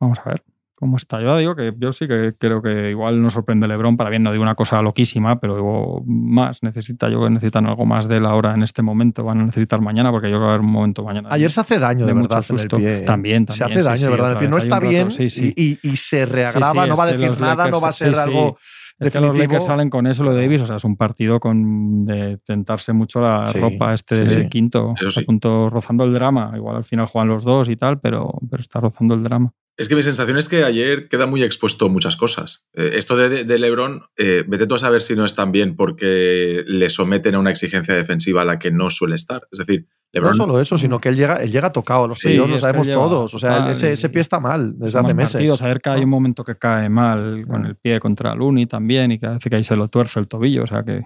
[0.00, 0.42] Vamos a ver
[0.80, 1.20] cómo está.
[1.20, 4.32] Yo digo que yo sí que creo que igual no sorprende LeBron, para bien no
[4.32, 8.16] digo una cosa loquísima, pero digo, más necesita, yo creo que necesitan algo más de
[8.16, 10.54] él ahora en este momento, van a necesitar mañana, porque yo creo que va a
[10.54, 11.28] haber un momento mañana.
[11.30, 12.98] Ayer se hace daño de, de mucho verdad en el pie.
[12.98, 13.02] ¿eh?
[13.02, 14.48] También, Se también, hace sí, daño sí, de verdad el pie.
[14.48, 15.54] No está bien sí, sí.
[15.56, 18.14] Y, se reagrava, Sí, sí, no va a decir nada, no va a ser sí,
[18.14, 18.20] sí.
[18.20, 18.56] algo
[18.98, 19.36] Es que los.
[19.38, 22.92] Lakers salen con eso, lo de Davis, o sea, es un partido con de tentarse
[22.92, 24.48] mucho la Sí, ropa este sí, de sí.
[24.48, 25.20] quinto, Eso sí.
[25.20, 26.52] a punto rozando el drama.
[26.56, 29.52] Igual al final juegan los dos y tal, pero, pero está rozando el drama.
[29.76, 32.66] Es que mi sensación es que ayer queda muy expuesto muchas cosas.
[32.74, 35.74] Eh, esto de, de LeBron, eh, vete tú a saber si no es tan bien
[35.74, 39.48] porque le someten a una exigencia defensiva a la que no suele estar.
[39.50, 42.44] Es decir, No LeBron solo eso, sino que él llega, él llega tocado Sí, lo
[42.46, 43.32] es que sabemos lleva todos.
[43.32, 45.32] O sea, ese, ese pie está mal desde hace meses.
[45.32, 46.04] partidos, ayer que hay ¿no?
[46.04, 47.66] un momento que cae mal con Mm.
[47.66, 50.64] el pie contra Looney también y que hace que ahí se lo tuerce el tobillo,
[50.64, 50.98] o sea que,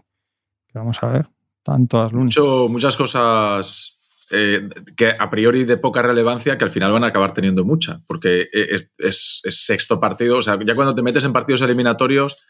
[0.66, 1.29] que vamos a ver.
[1.59, 2.24] Están todas Looney.
[2.27, 7.08] mucho- muchas cosas eh, que a priori de poca relevancia que al final van a
[7.08, 11.32] acabar teniendo mucha, porque es, es- sexto partido, o sea, ya cuando te metes en
[11.32, 12.46] partidos eliminatorios,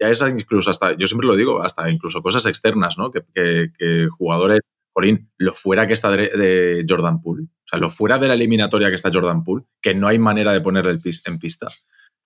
[0.00, 3.10] ya es incluso hasta, yo siempre lo digo, hasta incluso cosas externas, ¿no?
[3.10, 4.60] Que, que- que jugadores,
[4.94, 8.34] Jolín, lo fuera que está de, de Jordan Poole, o sea, lo fuera de la
[8.34, 11.68] eliminatoria que está Jordan Poole, que no hay manera de ponerle el pis- en pista.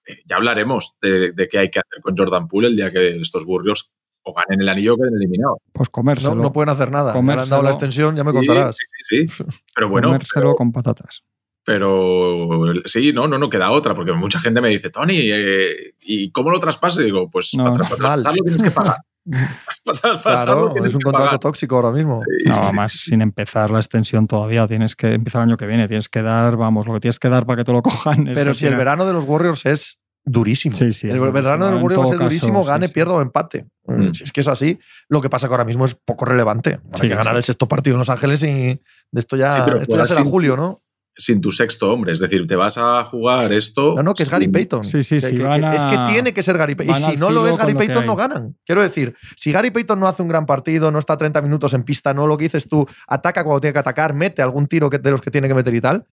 [0.06, 3.16] Eh, ya hablaremos de, de qué hay que hacer con Jordan Poole el día que
[3.16, 3.92] estos Burrios
[4.24, 5.58] o ganen el anillo o queden eliminados.
[5.72, 6.34] Pues comérselo.
[6.34, 7.12] No, no pueden hacer nada.
[7.14, 7.68] Me han dado la Comérselo.
[7.70, 8.76] extensión, ya me Sí, contarás.
[8.76, 8.84] Sí,
[9.26, 9.44] sí, sí.
[9.74, 11.22] Pero bueno, comérselo pero, con patatas.
[11.64, 16.30] pero sí, no, no, no queda otra, porque mucha gente me dice, Tony, eh, ¿y
[16.32, 17.02] cómo lo traspase?
[17.02, 18.96] Y digo, pues No, para, traspasarlo tienes que pagar.
[19.84, 21.38] para Claro, tienes es un contrato pagar.
[21.40, 22.16] tóxico ahora mismo.
[22.16, 22.66] Sí, No, sí, sí.
[22.66, 26.22] además, sin empezar la extensión todavía, tienes que empezar el año que viene, tienes que
[26.22, 28.30] dar, vamos, lo que tienes que dar para que te lo cojan.
[28.34, 30.76] Pero si el verano de los Warriors es durísimo.
[30.76, 31.42] Sí, sí, el verano durísimo.
[31.66, 32.94] de los En Warriors todo es durísimo, caso, gane, sí, sí.
[32.94, 33.66] pierda o empate.
[33.86, 34.12] Mm.
[34.12, 34.78] Si es que es así.
[35.08, 36.80] Lo que pasa que ahora mismo es poco relevante.
[36.92, 38.80] Hay Sí, que ganar el sexto partido en Los Ángeles y de
[39.14, 40.82] esto ya, Sí, pero esto ya juegas será sin- julio, ¿no?
[41.14, 43.94] Sin tu sexto hombre, es decir, te vas a jugar esto.
[43.96, 44.86] No, no, que es Gary Payton.
[44.86, 46.96] Sí, sí, Que- sí, que- van que- a- Es que tiene que ser Gary Payton.
[46.96, 48.56] Y si no lo es Gary Payton, no ganan.
[48.64, 51.82] Quiero decir, si Gary Payton no hace un gran partido, no está 30 minutos en
[51.82, 54.98] pista, no lo que dices tú, ataca cuando tiene que atacar, mete algún tiro que,
[54.98, 56.06] de los que tiene que meter y tal,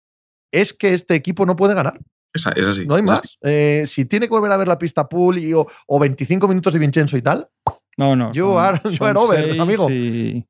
[0.52, 2.00] es que este equipo no puede ganar.
[2.34, 2.86] Es, es así.
[2.86, 3.38] No hay más.
[3.42, 6.74] Eh, si tiene que volver a ver la pista pool y, o, o 25 minutos
[6.74, 7.48] de Vincenzo y tal,
[7.98, 8.32] No, no.
[8.34, 9.90] You son- are- you are over, seis amigo.
[9.90, 10.46] Y,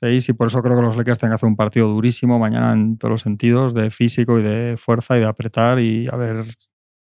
[0.00, 2.72] seis, y por eso creo que los Lakers tienen que hacer un partido durísimo mañana
[2.72, 6.44] en todos los sentidos, de físico y de fuerza y de apretar y a ver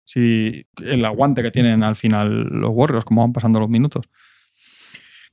[0.05, 4.05] si el aguante que tienen al final los Warriors, cómo van pasando los minutos.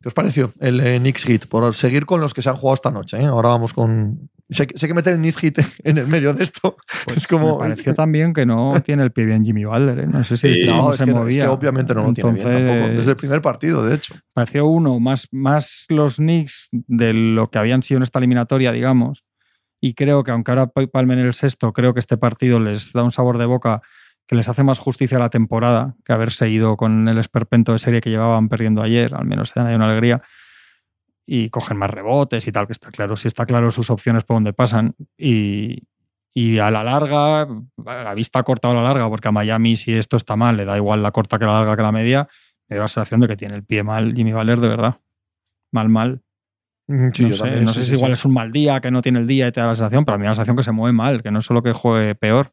[0.00, 1.46] ¿Qué os pareció el eh, Knicks Hit?
[1.46, 3.20] Por seguir con los que se han jugado esta noche.
[3.20, 3.26] ¿eh?
[3.26, 4.30] Ahora vamos con.
[4.48, 6.76] Sé, que- sé que meter el Knicks Hit en el medio de esto
[7.14, 7.52] es como.
[7.54, 10.06] Me pareció también que no tiene el pie bien Jimmy Butler, ¿eh?
[10.06, 10.66] no sé si Sí.
[10.66, 11.44] cómo No, es se que, movía.
[11.44, 12.64] es que obviamente no lo tiene bien tampoco.
[12.66, 14.14] Desde el Entonces, primer partido, de hecho.
[14.32, 19.24] pareció uno más, más los Knicks de lo que habían sido en esta eliminatoria, digamos.
[19.82, 23.02] Y creo que aunque ahora pa- palmen el sexto, creo que este partido les da
[23.02, 23.80] un sabor de boca
[24.30, 27.80] que les hace más justicia a la temporada que haber seguido con el esperpento de
[27.80, 30.22] serie que llevaban perdiendo ayer, al menos se dan ahí una alegría.
[31.26, 34.36] Y cogen más rebotes y tal, que está claro, si está claro sus opciones por
[34.36, 34.94] dónde pasan.
[35.18, 35.82] Y,
[36.32, 39.74] y a la larga, a la vista corta o a la larga, porque a Miami
[39.74, 42.28] si esto está mal, le da igual la corta que la larga que la media,
[42.68, 45.00] me da la sensación de que tiene el pie mal Jimmy Valer de verdad.
[45.72, 46.22] Mal, mal.
[46.86, 48.92] Sí, no sé, también, no sí, sé sí, si igual es un mal día, que
[48.92, 50.34] no tiene el día y te da la sensación, pero a mí me da la
[50.36, 52.52] sensación que se mueve mal, que no es solo que juegue peor.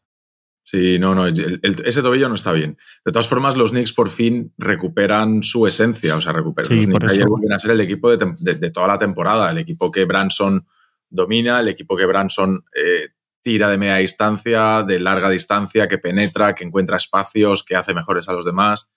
[0.69, 2.77] Sí, no, no, ese tobillo no está bien.
[3.05, 6.75] De todas formas, los Knicks por fin recuperan su esencia, o sea, recuperan.
[6.75, 10.03] los Knicks ayer vuelven a ser el equipo de, toda la temporada, el equipo que
[10.03, 10.67] Branson
[11.09, 16.53] domina, el equipo que Branson eh, tira de media distancia, de larga distancia, que penetra,
[16.53, 18.91] que encuentra espacios, que hace mejores a los demás.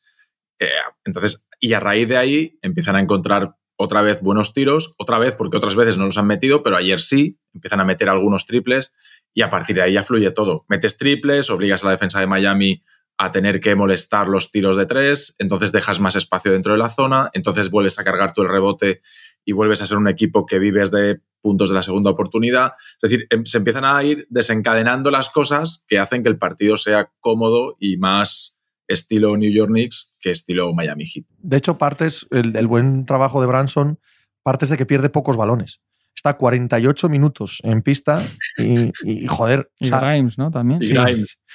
[0.58, 0.70] Eh,
[1.04, 5.36] entonces, y a raíz de ahí empiezan a encontrar otra vez buenos tiros, otra vez
[5.36, 8.92] porque otras veces no los han metido, pero ayer sí, empiezan a meter algunos triples
[9.34, 10.64] y a partir de ahí ya fluye todo.
[10.68, 12.82] Metes triples, obligas a la defensa de Miami
[13.18, 16.88] a tener que molestar los tiros de tres, entonces dejas más espacio dentro de la
[16.88, 19.02] zona, entonces vuelves a cargar tú el rebote
[19.44, 22.72] y vuelves a ser un equipo que vives de puntos de la segunda oportunidad.
[23.02, 26.76] Es decir, em, se empiezan a ir desencadenando las cosas que hacen que el partido
[26.76, 31.26] sea cómodo y más estilo New York Knicks que estilo Miami Heat.
[31.38, 33.98] De hecho, partes, el, buen trabajo de Branson,
[34.42, 35.80] partes de que pierde pocos balones.
[36.20, 38.22] Está 48 minutos en pista
[38.58, 39.70] y, joder.
[39.80, 40.50] Y Grimes, ¿no?
[40.50, 40.82] También.
[40.82, 40.94] Sí.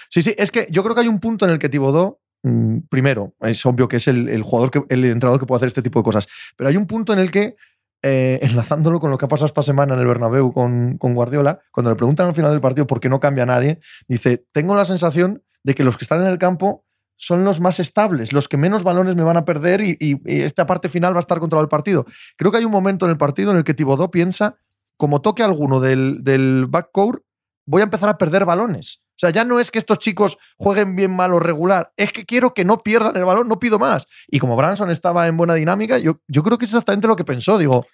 [0.10, 2.80] sí, sí, es que yo creo que hay un punto en el que Tibodó, mm,
[2.90, 6.00] primero, es obvio que es el, jugador, que, el entrenador que puede hacer este tipo
[6.00, 7.58] de cosas, pero hay un punto en el que
[8.02, 11.60] eh, enlazándolo con lo que ha pasado esta semana en el Bernabéu con, con, Guardiola,
[11.72, 14.86] cuando le preguntan al final del partido por qué no cambia nadie, dice, tengo la
[14.86, 16.85] sensación de que los que están en el campo
[17.18, 20.90] son los más estables, los que menos balones me van a perder y, esta parte
[20.90, 22.06] final va a estar controlado el partido.
[22.38, 24.58] Creo que hay un momento en el partido en el que Tibodó piensa,
[24.98, 27.24] como toque alguno del, del backcourt,
[27.66, 29.02] voy a empezar a perder balones.
[29.16, 32.26] O sea, ya no es que estos chicos jueguen bien mal o regular, es que
[32.26, 34.08] quiero que no pierdan el balón, no pido más.
[34.28, 37.24] Y como Branson estaba en buena dinámica, yo, yo creo que es exactamente lo que
[37.24, 37.58] pensó.
[37.58, 37.86] Digo,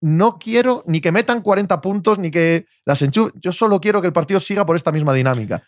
[0.00, 3.40] no quiero ni que metan 40 puntos ni que las enchufen.
[3.40, 5.62] Yo solo quiero que el partido siga por esta misma dinámica.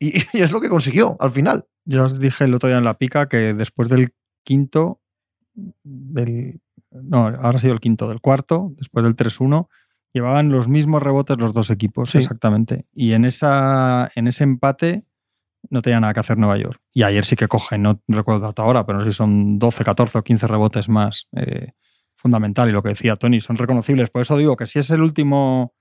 [0.32, 1.66] Y, es lo que consiguió al final.
[1.84, 4.10] Yo os dije el otro día en la pica que después del
[4.44, 5.00] quinto,
[5.54, 6.60] del,
[6.92, 9.68] no, ahora ha sido el quinto, del cuarto, después del 3-1,
[10.12, 12.86] llevaban los mismos rebotes los dos equipos, exactamente.
[12.92, 15.04] Y en, esa, en ese empate
[15.70, 16.80] no tenía nada que hacer Nueva York.
[16.92, 19.84] Y ayer sí que cogen, no recuerdo hasta ahora, pero no sé si son 12,
[19.84, 21.28] 14 o 15 rebotes más.
[21.32, 21.72] Eh,
[22.18, 22.68] fundamental.
[22.68, 24.10] Y lo que decía Tony, son reconocibles.
[24.10, 25.74] Por eso digo que si es el último,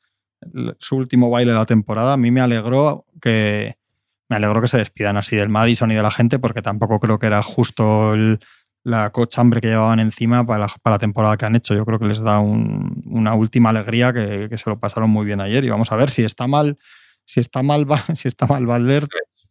[0.80, 3.77] su último baile de la temporada, a mí me alegró que,
[4.30, 7.20] me alegro que se despidan así del Madison y de la gente, porque tampoco creo
[7.20, 8.13] que era justo
[8.84, 11.76] la cochambre que llevaban encima para la, temporada que han hecho.
[11.76, 15.63] Yo creo que les da una última alegría que, se lo pasaron muy bien ayer.
[15.63, 16.78] Y vamos a ver si está mal,
[17.26, 17.86] si está mal,
[18.16, 19.06] si está mal Valder,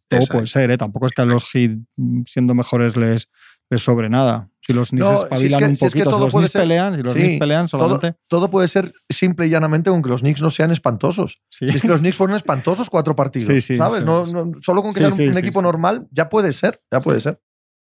[0.07, 0.77] todo puede ser, ¿eh?
[0.77, 1.79] Tampoco es que a los hit
[2.25, 3.29] siendo mejores les,
[3.69, 4.49] les sobre nada.
[4.67, 8.15] Si los Knicks espabilan un poquito, si, los Knicks pelean, si los pelean solamente...
[8.27, 11.39] Todo, puede ser simple y llanamente con que los Knicks no sean espantosos.
[11.49, 14.03] Si es que los Knicks fueron espantosos cuatro partidos, ¿sabes?
[14.03, 14.25] No,
[14.59, 17.39] solo con que sean un, equipo normal ya puede ser, ya puede ser.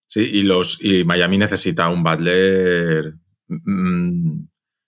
[0.09, 3.15] Sí, y, los, y Miami necesita un Butler
[3.47, 4.41] mm,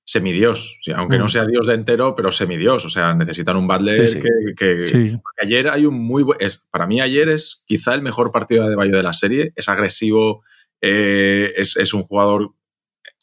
[0.04, 1.28] semidios, aunque no mm.
[1.28, 2.84] sea dios de entero, pero semidios.
[2.84, 4.20] O sea, necesitan un Butler
[4.56, 6.40] que, ayer hay un muy buen...
[6.72, 9.52] para mí ayer es quizá el mejor partido de Bayo de la serie.
[9.54, 10.42] Es agresivo,
[10.80, 12.54] eh, es, un jugador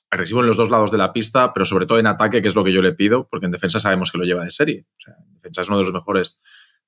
[0.10, 2.56] agresivo en los dos lados de la pista, pero sobre todo en ataque, que es
[2.56, 4.86] lo que yo le pido, porque en defensa sabemos que lo lleva de serie.
[4.98, 6.42] O sea, en defensa es uno de los mejores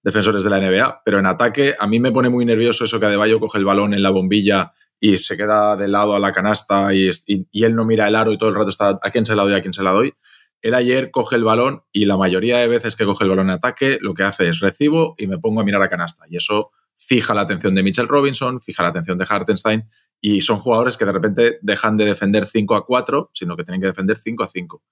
[0.03, 3.05] defensores de la NBA, pero en ataque a mí me pone muy nervioso eso que
[3.05, 6.93] Adebayo coge el balón en la bombilla y se queda de lado a la canasta
[6.93, 9.43] y, él no mira el aro y todo el rato está a quién se la
[9.43, 10.13] doy, a quién se la doy.
[10.61, 13.55] Él ayer coge el balón y la mayoría de veces que coge el balón en
[13.55, 16.25] ataque lo que hace es recibo y me pongo a mirar a canasta.
[16.29, 19.83] Y eso fija la atención de Mitchell Robinson, fija la atención de Hartenstein
[20.21, 23.81] y son jugadores que de repente dejan de defender 5 a 4, sino que tienen
[23.81, 24.83] que defender 5 a 5.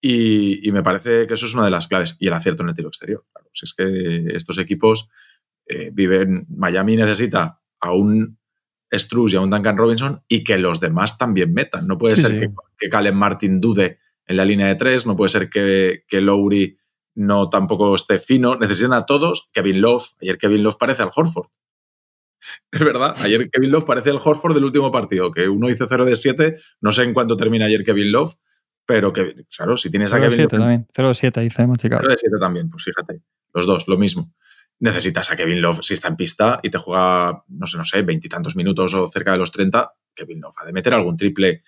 [0.00, 2.16] Y, me parece que eso es una de las claves.
[2.20, 3.24] Y el acierto en el tiro exterior.
[3.32, 5.08] Claro, si es que estos equipos
[5.66, 6.46] eh, viven.
[6.50, 8.38] Miami necesita a un
[8.92, 11.86] Struz y a un Duncan Robinson y que los demás también metan.
[11.86, 15.30] No puede ser Que, que Calen Martin dude en la línea de tres, no puede
[15.30, 16.76] ser que, que Lowry
[17.14, 18.56] no tampoco esté fino.
[18.56, 19.48] Necesitan a todos.
[19.52, 21.48] Kevin Love, ayer Kevin Love parece al Horford.
[22.70, 26.04] Es verdad, ayer Kevin Love parece el Horford del último partido, que uno hizo 0
[26.04, 28.34] de 7, no sé en cuánto termina ayer Kevin Love,
[28.84, 30.50] pero que, claro, si tienes a Kevin Love...
[30.50, 30.86] También.
[30.94, 33.22] 0 de 7 dice 0 de 7 también, pues fíjate,
[33.54, 34.34] los dos, lo mismo.
[34.80, 38.02] Necesitas a Kevin Love si está en pista y te juega, no sé, no sé,
[38.02, 41.62] veintitantos minutos o cerca de los 30, Kevin Love ha de meter algún triple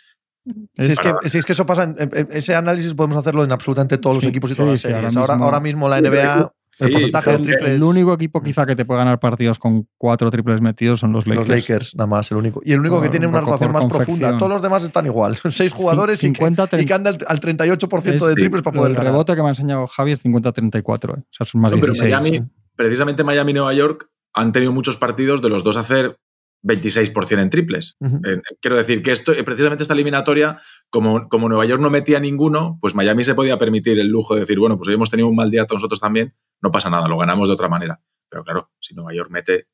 [0.74, 1.92] si es, que, si es, que, eso pasa,
[2.30, 5.16] ese análisis podemos hacerlo en absolutamente todos los equipos y todas las series.
[5.16, 7.70] Ahora, ahora, mismo la NBA, el porcentaje de triples.
[7.70, 11.26] El único equipo quizá que te puede ganar partidos con cuatro triples metidos son los
[11.26, 11.48] Lakers.
[11.48, 12.60] Los Lakers, nada más, el único.
[12.64, 14.36] Y el único que tiene una rotación más profunda.
[14.38, 15.36] Todos los demás están igual.
[15.50, 19.12] Seis jugadores 50, y, que, anda al 38% de triples para poder el ganar.
[19.12, 21.18] Rebote que me ha enseñado Javier 50-34.
[21.18, 21.20] Eh.
[21.20, 22.10] O sea, son más de 16.
[22.10, 22.42] Miami,
[22.76, 26.18] precisamente Miami y Nueva York han tenido muchos partidos de los dos hacer
[26.62, 27.96] 26% en triples.
[28.60, 32.94] quiero decir que esto, precisamente esta eliminatoria, como, como Nueva York no metía ninguno, pues
[32.94, 35.50] Miami se podía permitir el lujo de decir, bueno, pues hoy hemos tenido un mal
[35.50, 38.00] día todos nosotros también, no pasa nada, lo ganamos de otra manera.
[38.28, 39.68] Pero claro, si Nueva York mete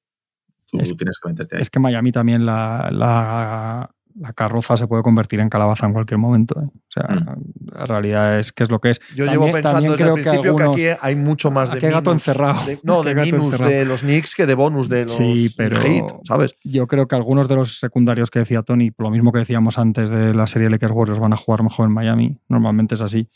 [0.73, 1.62] tú tienes que meterte ahí.
[1.62, 6.18] Es que Miami también la, la, la carroza se puede convertir en calabaza en cualquier
[6.18, 6.61] momento.
[6.61, 6.64] ¿eh?
[6.66, 7.75] O sea, Mm.
[7.75, 9.01] la realidad es que es lo que es.
[9.16, 11.70] Yo También- llevo pensando desde creo el que principio que, algunos- aquí hay mucho más
[11.70, 12.64] de hay gato encerrado.
[12.66, 13.70] de- no, de minus encerrado.
[13.72, 15.81] de los Knicks que de bonus de los Sí, pero-
[16.25, 16.55] ¿sabes?
[16.64, 20.11] Yo creo que algunos de los secundarios que decía Tony, lo mismo que decíamos antes
[20.11, 22.38] de la serie Lakers Warriors, van a jugar mejor en Miami.
[22.48, 23.29] Normalmente es así.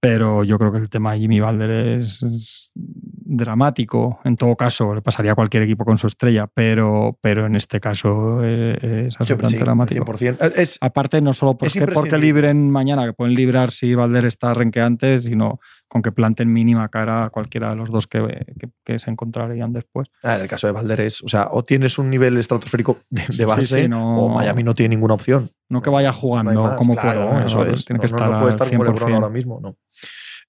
[0.00, 2.72] Pero yo creo que el tema de Jimmy Balder es, es
[3.26, 4.20] dramático.
[4.24, 7.80] En todo caso, le pasaría a cualquier equipo con su estrella, pero, pero en este
[7.80, 10.04] caso eh, es absolutamente sí, dramático.
[10.04, 10.52] 100%.
[10.56, 15.20] Es, Aparte, no solo porque, porque libren mañana, que pueden librar si Valder está renqueante,
[15.20, 15.58] sino
[15.88, 19.72] con que planten mínima cara a cualquiera de los dos que, que- que se encontrarían
[19.72, 20.08] después.
[20.22, 23.22] ah, en el caso de Valder es, o sea, o tienes un nivel estratosférico de,
[23.28, 25.50] de base sí, no- o Miami no tiene ninguna opción.
[25.70, 27.40] No que vaya No jugando más, como claro, pueda.
[27.40, 27.46] ¿no?
[27.46, 27.84] Eso es.
[27.84, 29.14] Tiene No, que estar no puede estar como LeBron 100%.
[29.14, 29.76] ahora mismo, no.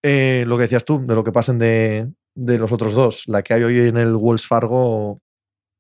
[0.08, 3.42] Eh, lo que decías tú, de lo que pasen de, de los otros dos, la
[3.42, 5.20] que hay hoy en el Wells Fargo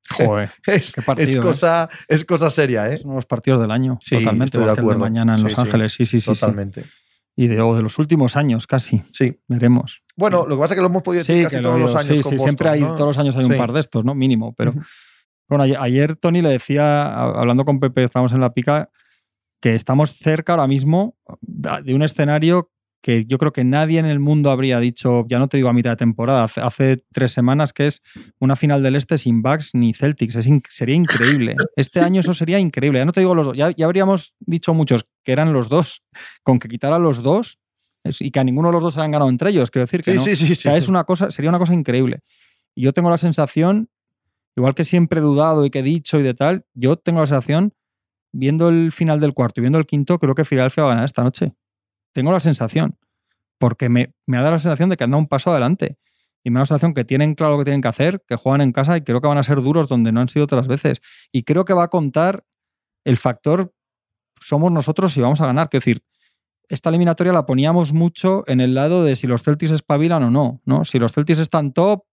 [0.09, 1.39] Joder, es, Qué partido, es ¿eh?
[1.39, 2.93] cosa, es cosa seria, ¿eh?
[2.95, 3.97] es uno de los partidos del año.
[4.01, 4.45] Sí, totalmente.
[4.45, 4.99] estoy de el acuerdo.
[4.99, 5.59] mañana en Sí, Los.
[5.59, 5.93] Ángeles.
[5.93, 6.33] Sí, sí, sí.
[6.33, 6.39] sí.
[6.39, 6.85] Totalmente.
[7.35, 9.01] Y de, o de los últimos años casi.
[9.11, 9.39] Sí.
[9.47, 10.03] Veremos.
[10.15, 10.49] Bueno, Sí.
[10.49, 12.17] lo que pasa es que lo hemos podido decir Sí, casi todos lo- los años.
[12.17, 14.13] sí, con sí, siempre hay, todos los años hay un par de estos, ¿no?
[14.15, 14.53] Mínimo.
[14.55, 14.73] Pero
[15.49, 18.89] bueno, ayer, ayer Tony le decía, hablando con Pepe, estábamos en la pica,
[19.61, 22.71] que estamos cerca ahora mismo de un escenario
[23.05, 25.73] que yo creo que nadie en el mundo habría dicho, ya no te digo a
[25.73, 28.01] mitad de temporada, hace, hace tres semanas, que es
[28.39, 30.33] una final del Este sin Bucks ni Celtics.
[30.35, 31.55] Es in- sería increíble.
[31.75, 32.97] Este año eso sería increíble.
[32.97, 36.01] Ya no te digo los dos, ya, ya habríamos dicho muchos que eran los dos,
[36.41, 37.59] con que quitaran los dos
[38.19, 39.69] y que a ninguno de los dos hayan ganado entre ellos.
[39.69, 40.23] Quiero decir que Sí, no.
[40.23, 40.51] sí, sí.
[40.53, 42.21] O sea, es una cosa, sería una cosa increíble.
[42.75, 43.87] Y yo tengo la sensación,
[44.55, 47.27] igual que siempre he dudado y que he dicho y de tal, yo tengo la
[47.27, 47.71] sensación,
[48.33, 51.05] viendo el final del cuarto y viendo el quinto, creo que Filadelfia va a ganar
[51.05, 51.53] esta noche.
[52.15, 52.97] Tengo la sensación.
[53.59, 55.97] Porque me, me ha dado la sensación de que han dado un paso adelante.
[56.43, 58.61] Y me da la sensación que tienen claro lo que tienen que hacer, que juegan
[58.61, 61.01] en casa y creo que van a ser duros donde no han sido otras veces.
[61.31, 62.45] Y creo que va a contar
[63.03, 63.73] el factor
[64.39, 65.69] somos nosotros y vamos a ganar.
[65.69, 66.03] Quiero decir,
[66.69, 70.61] esta eliminatoria la poníamos mucho en el lado de si los Celtics espabilan o no,
[70.65, 70.85] ¿no?
[70.85, 72.03] Si los Celtics están top,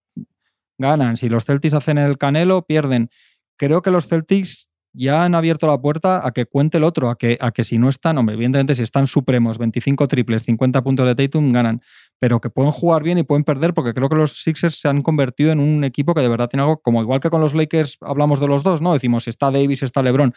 [0.78, 1.16] ganan.
[1.16, 3.10] Si los Celtics hacen el canelo, pierden.
[3.56, 7.16] Creo que los Celtics ya han abierto la puerta a que cuente el otro, a
[7.16, 11.06] que, a que si no están, hombre, evidentemente si están supremos, 25 triples, 50 puntos
[11.06, 11.80] de Tatum, ganan.
[12.18, 15.02] Pero que pueden jugar bien y pueden perder, porque creo que los Sixers se han
[15.02, 17.98] convertido en un equipo que de verdad tiene algo, como igual que con los Lakers
[18.00, 18.92] hablamos de los dos, ¿no?
[18.92, 20.34] Decimos, está Davis, está LeBron.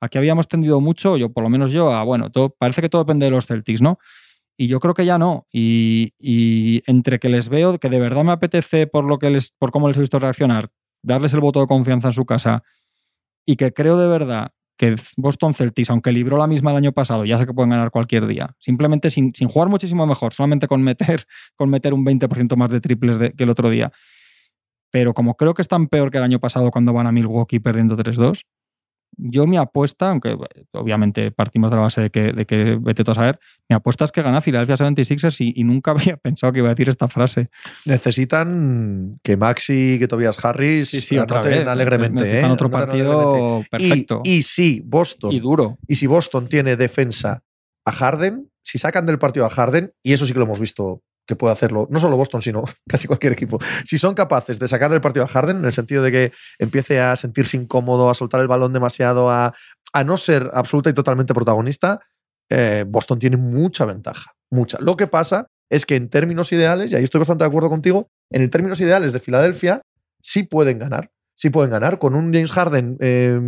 [0.00, 3.26] Aquí habíamos tendido mucho, yo por lo menos yo, a bueno, parece que todo depende
[3.26, 3.98] de los Celtics, ¿no?
[4.56, 5.46] Y yo creo que ya no.
[5.52, 9.50] Y, y entre que les veo, que de verdad me apetece por lo que les,
[9.50, 10.70] por cómo les he visto reaccionar,
[11.02, 12.62] darles el voto de confianza en su casa,
[13.46, 17.24] y que creo de verdad que Boston Celtics, aunque libró la misma el año pasado,
[17.24, 20.82] ya sé que pueden ganar cualquier día, simplemente sin, sin jugar muchísimo mejor, solamente con
[20.82, 21.24] meter,
[21.58, 23.90] un 20% más de triples que el otro día.
[24.90, 27.96] Pero como creo que están peor que el año pasado cuando van a Milwaukee perdiendo
[27.96, 28.42] 3-2,
[29.16, 33.04] yo mi apuesta, aunque eh, obviamente partimos de la base de que, de que vete
[33.04, 33.38] tú a saber,
[33.68, 36.74] mi apuesta es que gana Philadelphia 76ers y, y nunca había pensado que iba a
[36.74, 37.48] decir esta frase.
[37.84, 42.22] Necesitan que Maxi, que Tobias Harris anoten alegremente.
[42.22, 42.54] Necesitan ¿eh?
[42.54, 43.70] otro partido alegremente.
[43.70, 44.20] perfecto.
[44.24, 45.78] Y, y si Boston y duro.
[45.86, 47.42] Y si Boston tiene defensa
[47.84, 51.02] a Harden, si sacan del partido a Harden, y eso sí que lo hemos visto
[51.26, 54.90] que puede hacerlo, no solo Boston, sino casi cualquier equipo, si son capaces de sacar
[54.90, 58.40] del partido a Harden, en el sentido de que empiece a sentirse incómodo, a soltar
[58.40, 59.54] el balón demasiado, a,
[59.92, 62.00] a no ser absoluta y totalmente protagonista,
[62.48, 64.78] eh, Boston tiene mucha ventaja, mucha.
[64.80, 68.08] Lo que pasa es que en términos ideales, y ahí estoy bastante de acuerdo contigo,
[68.30, 69.82] en términos ideales de Filadelfia,
[70.22, 73.40] sí pueden ganar, sí pueden ganar con un James Harden eh,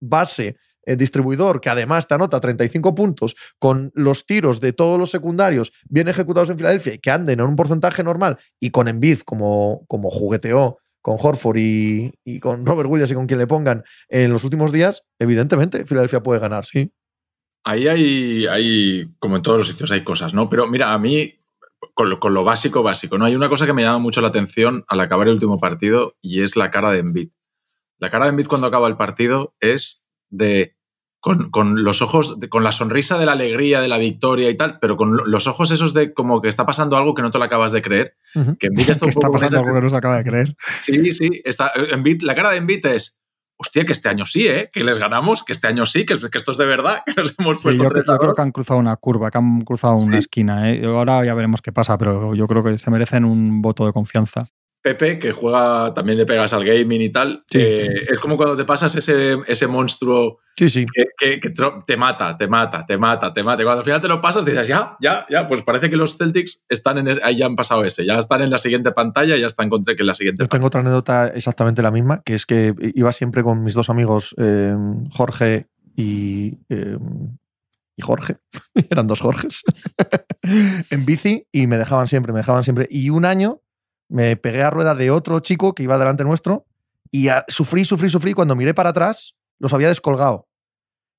[0.00, 0.56] base
[0.88, 5.70] eh, distribuidor que además te anota 35 puntos con los tiros de todos los secundarios
[5.86, 9.84] bien ejecutados en Filadelfia y que anden en un porcentaje normal y con Embiid como,
[9.86, 14.32] como jugueteó con Horford y, y con Robert Williams y con quien le pongan en
[14.32, 16.90] los últimos días, evidentemente Filadelfia puede ganar, sí.
[17.64, 20.48] Ahí hay, hay, como en todos los sitios, hay cosas, ¿no?
[20.48, 21.34] Pero mira, a mí,
[21.92, 23.26] con lo, con lo básico, básico, ¿no?
[23.26, 26.42] Hay una cosa que me llama mucho la atención al acabar el último partido y
[26.42, 27.28] es la cara de Embiid.
[27.98, 30.77] La cara de Embiid cuando acaba el partido es de
[31.20, 34.78] con, con, los ojos, con la sonrisa de la alegría, de la victoria y tal,
[34.80, 37.44] pero con los ojos esos de como que está pasando algo que no te lo
[37.44, 38.14] acabas de creer.
[38.34, 38.58] Uh -huh.
[38.58, 40.54] Que Embiid está, un está pasando algo que no se acaba de creer.
[40.78, 41.28] Sí, sí.
[41.44, 41.72] Está,
[42.22, 43.20] la cara de Embiid es,
[43.56, 44.70] hostia, que este año sí, ¿eh?
[44.72, 47.34] Que les ganamos, que este año sí, que, que esto es de verdad, que nos
[47.36, 50.12] hemos puesto sí, yo, yo creo que han cruzado una curva, que han cruzado una
[50.12, 50.18] Sí.
[50.18, 50.70] esquina.
[50.72, 50.84] ¿eh?
[50.84, 54.46] Ahora ya veremos qué pasa, pero yo creo que se merecen un voto de confianza.
[54.80, 57.44] Pepe, que juega, también le pegas al gaming y tal.
[57.52, 60.86] Eh, es como cuando te pasas ese, ese monstruo sí, sí.
[61.18, 61.40] Que,
[61.86, 63.62] te mata, te mata, te mata, te mata.
[63.62, 65.48] Y cuando al final te lo pasas, dices, ya, ya, ya.
[65.48, 68.50] Pues parece que los Celtics están en ahí ya han pasado ese, ya están en
[68.50, 70.44] la siguiente pantalla, ya están contra que en la siguiente.
[70.44, 73.90] Yo tengo otra anécdota exactamente la misma, que es que iba siempre con mis dos
[73.90, 74.76] amigos, eh,
[75.10, 76.98] Jorge y, eh,
[77.96, 78.36] y Jorge,
[78.90, 79.62] eran dos Jorges,
[80.90, 82.86] en bici y me dejaban siempre, me dejaban siempre.
[82.90, 83.60] Y un año
[84.08, 86.66] me pegué a rueda de otro chico que iba delante nuestro
[87.10, 88.32] y sufrí, sufrí, sufrí.
[88.32, 90.48] Cuando miré para atrás, los había descolgado.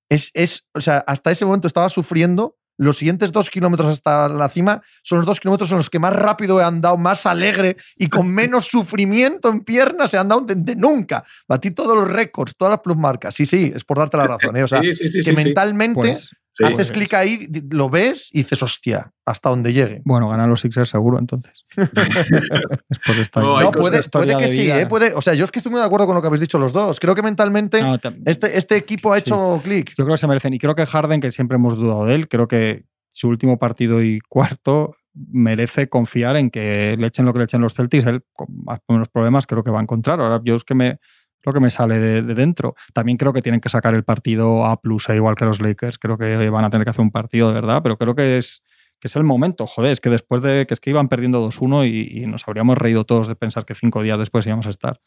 [0.10, 2.56] Es, es, o sea, hasta ese momento estaba sufriendo.
[2.78, 6.14] Los siguientes dos kilómetros hasta la cima son los dos kilómetros en los que más
[6.14, 11.26] rápido he andado, más alegre y con menos sufrimiento en piernas he andado de, nunca.
[11.48, 13.36] Batí todos los récords, todas las plusmarcas.
[13.36, 14.56] Sí, sí, es por darte la razón.
[14.56, 14.64] ¿eh?
[14.64, 16.32] O sea, que mentalmente pues
[16.62, 20.02] Haces pues clic ahí, lo ves y dices, hostia, hasta donde llegue.
[20.04, 21.66] Bueno, ganan los Sixers seguro entonces.
[21.78, 24.02] no, puede,
[24.38, 24.86] que sí, ¿eh?
[24.86, 26.60] puede, o sea, yo es que estoy muy de acuerdo con lo que habéis dicho
[26.60, 27.00] los dos.
[27.00, 27.82] Creo que mentalmente
[28.26, 29.89] este, este equipo ha hecho clic.
[29.97, 30.54] Yo creo que se merecen.
[30.54, 34.04] Y creo que Harden, que siempre hemos dudado de él, creo que su último partido
[34.04, 38.06] y cuarto merece confiar en que le echen lo que le echen los Celtics.
[38.06, 40.20] Él, con más o menos problemas, creo que va a encontrar.
[40.20, 41.00] Ahora, yo es que me
[41.44, 42.76] lo que me sale de, dentro.
[42.94, 45.98] También creo que tienen que sacar el partido A plus, igual que los Lakers.
[45.98, 48.64] Creo que van a tener que hacer un partido de verdad, pero creo que es,
[49.00, 49.66] que es el momento.
[49.66, 53.06] Joder, es que después de que es que iban perdiendo 2-1 y, nos habríamos reído
[53.06, 55.02] todos de pensar que cinco días después íbamos a estar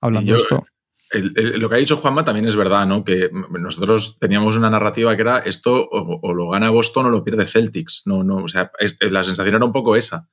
[0.00, 0.66] hablando de esto.
[1.12, 3.04] lo que ha dicho Juanma también es verdad, ¿no?
[3.04, 7.46] Que nosotros teníamos una narrativa que era esto o, lo gana Boston o lo pierde
[7.46, 8.02] Celtics.
[8.06, 8.70] No, no, o sea,
[9.00, 10.28] la sensación era un poco esa.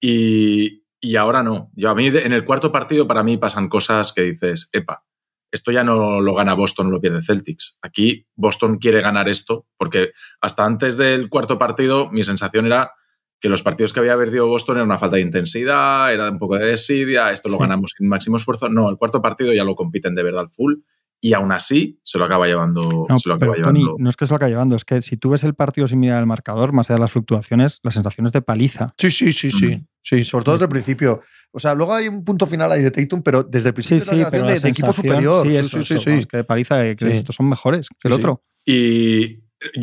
[0.00, 1.70] Y, y ahora no.
[1.74, 5.04] Yo a mí en el cuarto partido para mí pasan cosas que dices, epa,
[5.52, 7.78] esto ya no lo gana Boston, no lo pierde Celtics.
[7.80, 12.92] Aquí Boston quiere ganar esto porque hasta antes del cuarto partido mi sensación era
[13.38, 16.56] que los partidos que había perdido Boston era una falta de intensidad, era un poco
[16.58, 18.68] de desidia, esto lo ganamos sin máximo esfuerzo.
[18.68, 20.74] No, el cuarto partido ya lo compiten de verdad full
[21.20, 23.06] y aún así se lo acaba llevando.
[23.08, 25.16] No, se lo pero, Tony, no es que se lo acaba llevando, es que si
[25.16, 28.26] tú ves el partido sin mirar el marcador, más allá de las fluctuaciones, la sensación
[28.26, 28.88] es de paliza.
[28.98, 29.76] Sí, sí, sí, sí.
[29.76, 29.86] Mm.
[30.02, 31.22] Sí, sobre todo desde el principio.
[31.50, 34.16] O sea, luego hay un punto final ahí de Tatum, pero desde el principio sí,
[34.16, 35.44] sí, pero de, equipo superior.
[35.44, 38.44] Sí, sí, sí, sí, Es que de paliza, que estos son mejores que el otro.
[38.64, 39.40] Y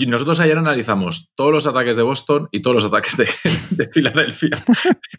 [0.07, 3.27] nosotros ayer analizamos todos los ataques de Boston y todos los ataques de,
[3.71, 4.51] de Filadelfia.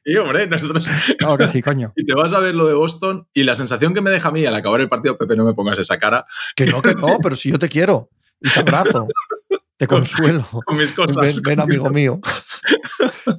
[0.05, 0.89] y hombre, nosotros.
[1.19, 1.93] Claro que sí, coño.
[1.97, 4.33] Y te vas a ver lo de Boston y la sensación que me deja a
[4.33, 6.27] mí al acabar el partido, Pepe, no me pongas esa cara.
[6.57, 8.11] Que no, que no, pero si yo te quiero
[8.41, 9.09] y te abrazo.
[9.77, 10.47] Te consuelo.
[10.65, 11.41] Con mis cosas.
[11.43, 12.21] Ven, amigo mío.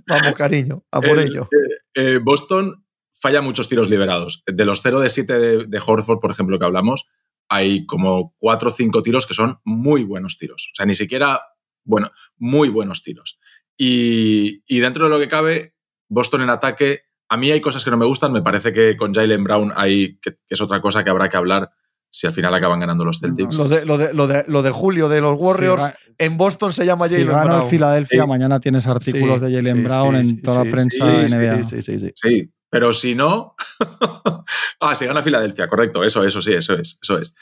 [0.07, 1.47] Vamos, cariño, a por ello.
[1.93, 2.85] Eh, Boston
[3.19, 4.43] falla muchos tiros liberados.
[4.45, 7.07] De los 0 de 7 de, de Horford, por ejemplo, que hablamos,
[7.49, 10.71] hay como cuatro o cinco tiros que son muy buenos tiros.
[10.73, 11.41] O sea, ni siquiera,
[11.83, 13.39] bueno, muy buenos tiros.
[13.77, 15.75] Y, dentro de lo que cabe,
[16.09, 18.31] Boston en ataque, a mí hay cosas que no me gustan.
[18.31, 21.71] Me parece que con Jalen Brown hay, que, es otra cosa que habrá que hablar
[22.09, 23.57] si al final acaban ganando los Celtics.
[23.57, 27.43] Lo de, lo de, Julio de los Warriors en Boston se llama Jalen Brown.
[27.43, 31.63] Si gana Filadelfia, mañana tienes artículos de Jalen Brown en toda la prensa NBA.
[31.63, 32.11] Sí, sí, sí.
[32.15, 33.55] Sí, pero si no.
[34.81, 36.03] ah, si gana Filadelfia, correcto.
[36.03, 36.99] Eso, eso sí, eso es.
[37.01, 37.33] Eso es.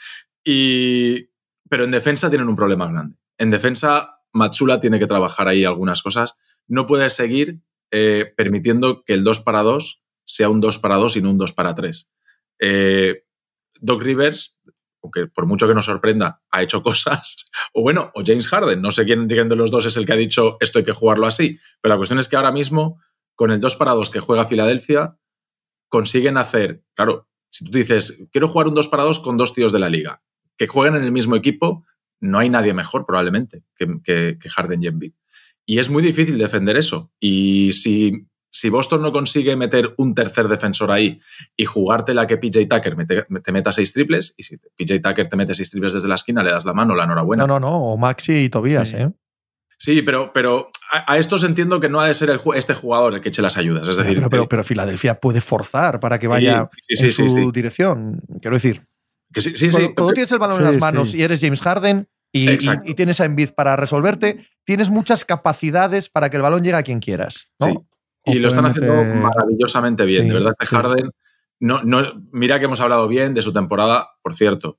[0.44, 1.28] Y.
[1.68, 3.16] Pero en defensa tienen un problema grande.
[3.36, 6.38] En defensa, Matsula tiene que trabajar ahí algunas cosas.
[6.68, 7.58] No puede seguir
[7.90, 11.38] eh, permitiendo que el 2 para 2 sea un 2 para 2 y no un
[11.38, 12.12] 2 para 3.
[12.60, 13.24] Eh,
[13.80, 14.56] Doc Rivers,
[15.02, 17.50] aunque por mucho que nos sorprenda, ha hecho cosas.
[17.72, 20.16] O bueno, o James Harden, no sé quién de los dos es el que ha
[20.16, 21.58] dicho esto hay que jugarlo así.
[21.80, 23.00] Pero la cuestión es que ahora mismo,
[23.34, 25.18] con el 2 para 2 que juega Filadelfia,
[25.94, 29.70] consiguen hacer, claro, si tú dices, quiero jugar un 2 para 2 con dos tíos
[29.70, 30.22] de la liga,
[30.56, 31.84] que jueguen en el mismo equipo,
[32.18, 35.12] no hay nadie mejor probablemente que, Harden y Embiid.
[35.64, 37.12] Y es muy difícil defender eso.
[37.20, 41.20] Y si, si, Boston no consigue meter un tercer defensor ahí
[41.56, 42.96] y jugártela que PJ Tucker
[43.44, 46.42] te meta seis triples, y si PJ Tucker te mete seis triples desde la esquina,
[46.42, 47.46] le das la mano, la enhorabuena.
[47.46, 49.12] No, no, no, o Maxi y Tobias, ¿eh?
[49.78, 53.28] Sí, pero, pero a, estos entiendo que no ha de ser este jugador el que
[53.28, 53.88] eche las ayudas.
[53.88, 58.20] Es decir, pero, pero, Filadelfia puede forzar para que vaya en su dirección.
[58.40, 58.86] Quiero decir.
[59.32, 62.08] Que sí, sí, cuando, cuando tienes el balón en las manos y eres James Harden
[62.32, 66.76] y, y, tienes a Embiid para resolverte, tienes muchas capacidades para que el balón llegue
[66.76, 67.48] a quien quieras.
[68.24, 70.28] Y lo están haciendo maravillosamente bien.
[70.28, 71.10] de verdad, este Harden.
[71.60, 72.02] No, no,
[72.32, 74.78] mira que hemos hablado bien de su temporada, por cierto.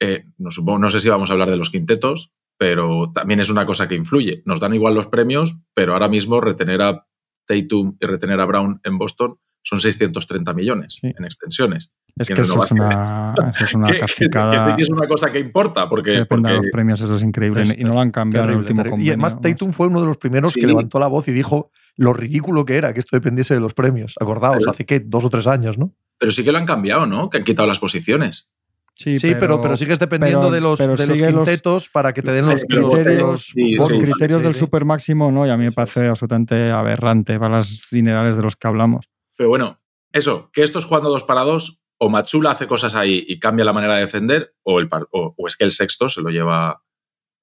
[0.00, 3.48] Eh, no, supongo, no sé si vamos a hablar de los quintetos, pero también es
[3.48, 4.42] una cosa que influye.
[4.44, 7.06] Nos dan igual los premios, pero ahora mismo retener a
[7.46, 11.90] Tatum y retener a Brown en Boston son 630 millones en extensiones.
[12.18, 13.86] Es que eso es una, eso es una
[14.76, 15.88] que, es una cosa que importa.
[15.88, 17.62] Porque, Depende de los premios, eso es increíble.
[17.78, 19.06] y no lo han cambiado en el último convenio.
[19.06, 22.12] Y además Tatum fue uno de los primeros que levantó la voz y dijo lo
[22.12, 24.16] ridículo que era que esto dependiese de los premios.
[24.20, 25.94] Acordaos, hace que dos o tres años, ¿no?
[26.18, 27.30] Pero sí que lo han cambiado, ¿no?
[27.30, 28.52] Que han quitado las posiciones.
[29.00, 32.62] Sí, pero, pero, sigues dependiendo de los, de los quintetos para que te den los
[32.62, 35.46] criterios, los, criterios del super máximo, ¿no?
[35.46, 39.06] Y a mí me parece absolutamente aberrante para las dinerales de los que hablamos.
[39.38, 39.80] Pero bueno,
[40.12, 43.64] eso, que esto es jugando dos para dos, o Matsula hace cosas ahí y cambia
[43.64, 46.82] la manera de defender, o, el, o, es que el sexto se lo lleva.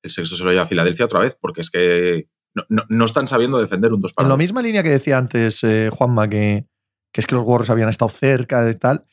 [0.04, 2.30] El sexto se lo lleva a Filadelfia otra vez, porque es que
[2.70, 5.90] no, están sabiendo defender un dos para En la misma línea que decía antes eh,
[5.92, 6.68] Juanma, que,
[7.12, 9.06] que es que los Warriors habían estado cerca de tal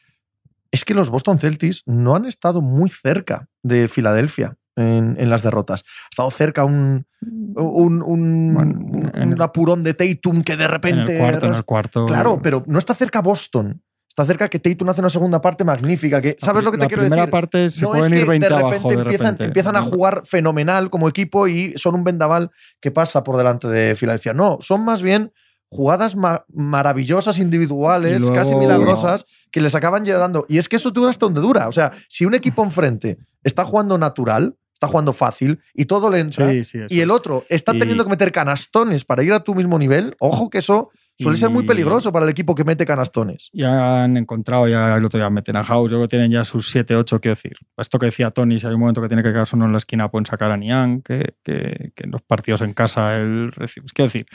[0.75, 5.83] es que los Boston Celtics no han estado muy cerca de Filadelfia en, las derrotas.
[5.83, 7.07] Ha estado cerca un,
[7.55, 11.16] un, un, apurón de Tatum que de repente.
[11.16, 12.07] En el cuarto, en el cuarto.
[12.07, 13.81] Claro, pero no está cerca Boston.
[14.09, 16.20] Está cerca que Tatum hace una segunda parte magnífica.
[16.20, 17.16] Que, ¿Sabes lo que te quiero decir?
[17.16, 20.91] La primera parte se pueden ir 20 de repente, abajo, empiezan, empiezan a jugar fenomenal
[20.91, 22.51] como equipo y son un vendaval
[22.81, 24.33] que pasa por delante de Filadelfia.
[24.33, 25.33] No, son más bien
[25.75, 26.14] jugadas
[26.53, 30.47] maravillosas, individuales, casi milagrosas, que les acaban llegando.
[30.49, 31.66] Y es que eso dura hasta donde dura.
[31.66, 36.20] O sea, si un equipo enfrente está jugando natural, está jugando fácil y todo le
[36.20, 40.14] entra, y el otro está teniendo que meter canastones para ir a tu mismo nivel,
[40.20, 43.51] ojo que eso suele ser muy peligroso para el equipo que mete canastones.
[43.53, 46.45] Ya han encontrado, ya el otro día meten a House, yo creo que tienen ya
[46.45, 47.57] sus 7, 8, quiero decir.
[47.77, 49.79] Esto que decía Tony, si hay un momento que tiene que quedarse uno en la
[49.79, 53.87] esquina, pueden sacar a Niang, que, que, en los partidos en casa él recibe.
[53.93, 54.27] Quiero decir,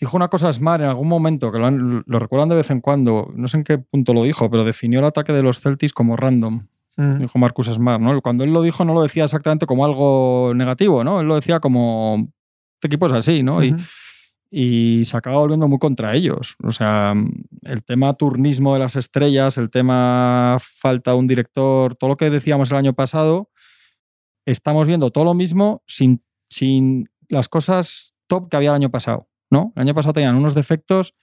[0.00, 3.48] Dijo una cosa Smart en algún momento, que lo, recuerdan de vez en cuando, no
[3.48, 6.66] sé en qué punto lo dijo, pero definió el ataque de los Celtics como random.
[6.96, 7.18] Mm.
[7.18, 8.20] Dijo Marcus Smart, ¿no?
[8.22, 11.20] Cuando él lo dijo no lo decía exactamente como algo negativo, ¿no?
[11.20, 12.28] Él lo decía como,
[12.74, 13.62] este equipo es así, ¿no?
[13.64, 13.74] y,
[14.50, 16.56] y se acaba volviendo muy contra ellos.
[16.62, 17.14] O sea,
[17.62, 22.70] el tema turnismo de las estrellas, el tema falta un director, todo lo que decíamos
[22.70, 23.50] el año pasado,
[24.46, 29.27] estamos viendo todo lo mismo sin, sin las cosas top que había el año pasado.
[29.50, 29.72] ¿No?
[29.76, 31.14] El año pasado tenían unos defectos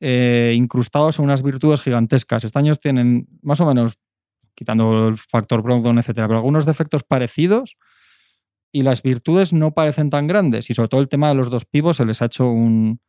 [0.00, 2.44] eh, incrustados en unas virtudes gigantescas.
[2.44, 3.98] Este año tienen más o menos,
[4.54, 7.76] quitando el factor Brogdon, etcétera, pero algunos defectos parecidos
[8.70, 10.70] y las virtudes no parecen tan grandes.
[10.70, 13.00] Y sobre todo el tema de los dos pivos se les ha hecho un,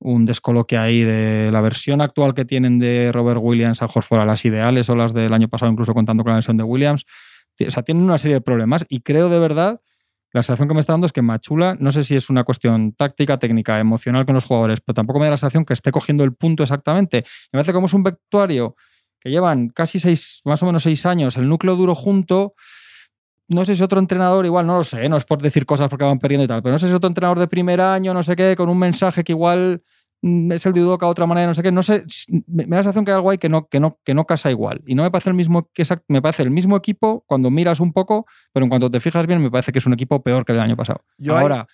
[0.00, 4.44] descoloque ahí de la versión actual que tienen de Robert Williams a Horford a las
[4.44, 7.04] ideales o las del año pasado, incluso contando con la versión de Williams.
[7.66, 9.80] O sea, tienen una serie de problemas y creo de verdad
[10.32, 12.92] la sensación que me está dando es que Machula, no sé si es una cuestión
[12.92, 16.22] táctica, técnica, emocional con los jugadores, pero tampoco me da la sensación que esté cogiendo
[16.24, 17.24] el punto exactamente.
[17.52, 18.76] Me parece como es un vestuario
[19.20, 22.54] que llevan casi seis, más o menos seis años, el núcleo duro junto.
[23.48, 26.04] No sé si otro entrenador, igual no lo sé, no es por decir cosas porque
[26.04, 28.36] van perdiendo y tal, pero no sé si otro entrenador de primer año, no sé
[28.36, 29.82] qué, con un mensaje que igual
[30.22, 32.04] es el de Udoca de otra manera, no sé qué, no sé,
[32.46, 34.50] me da la sensación que hay algo ahí que no, que no, que no casa
[34.50, 34.82] igual.
[34.86, 35.70] Y no me parece el mismo,
[36.08, 39.42] me parece el mismo equipo cuando miras un poco, pero en cuanto te fijas bien,
[39.42, 41.04] me parece que es un equipo peor que el año pasado.
[41.18, 41.66] Yo Ahora,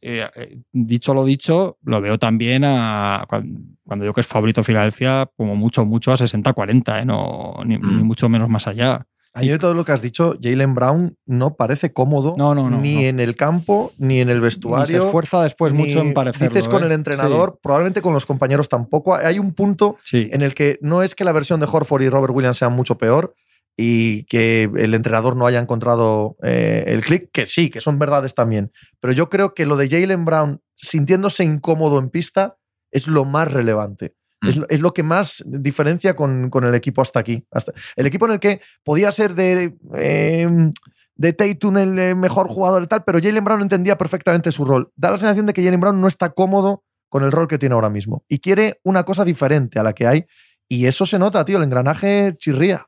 [0.00, 5.28] eh, eh, dicho lo dicho, lo veo también a cuando, digo que es favorito Filadelfia,
[5.36, 7.04] como mucho, mucho a 60-40, ¿eh?
[7.04, 8.04] no, ni, mm.
[8.04, 9.06] mucho menos más allá.
[9.34, 12.34] Ahí de todo lo que has dicho, Jalen Brown no parece cómodo
[12.80, 15.00] ni en el campo ni en el vestuario.
[15.00, 16.48] se esfuerza después mucho en parecerlo.
[16.48, 16.94] Dices con el ¿eh?
[16.94, 19.14] entrenador, probablemente con los compañeros tampoco.
[19.14, 22.34] Hay un punto en el que no es que la versión de Horford y Robert
[22.34, 23.34] Williams sea mucho peor
[23.80, 28.34] y que el entrenador no haya encontrado eh, el clic, que sí, que son verdades
[28.34, 28.72] también.
[28.98, 32.56] Pero yo creo que lo de Jalen Brown sintiéndose incómodo en pista
[32.90, 34.16] es lo más relevante.
[34.40, 34.64] Mm.
[34.68, 37.44] Es, lo que más diferencia con, el equipo hasta aquí.
[37.50, 40.70] Hasta, el equipo en el que podía ser de, eh,
[41.18, 44.92] de Tatum el eh, mejor jugador y tal, pero Jalen Brown entendía perfectamente su rol.
[44.96, 47.74] Da la sensación de que Jalen Brown no está cómodo con el rol que tiene
[47.74, 50.26] ahora mismo y quiere una cosa diferente a la que hay.
[50.68, 52.86] Y eso se nota, tío, el engranaje chirría.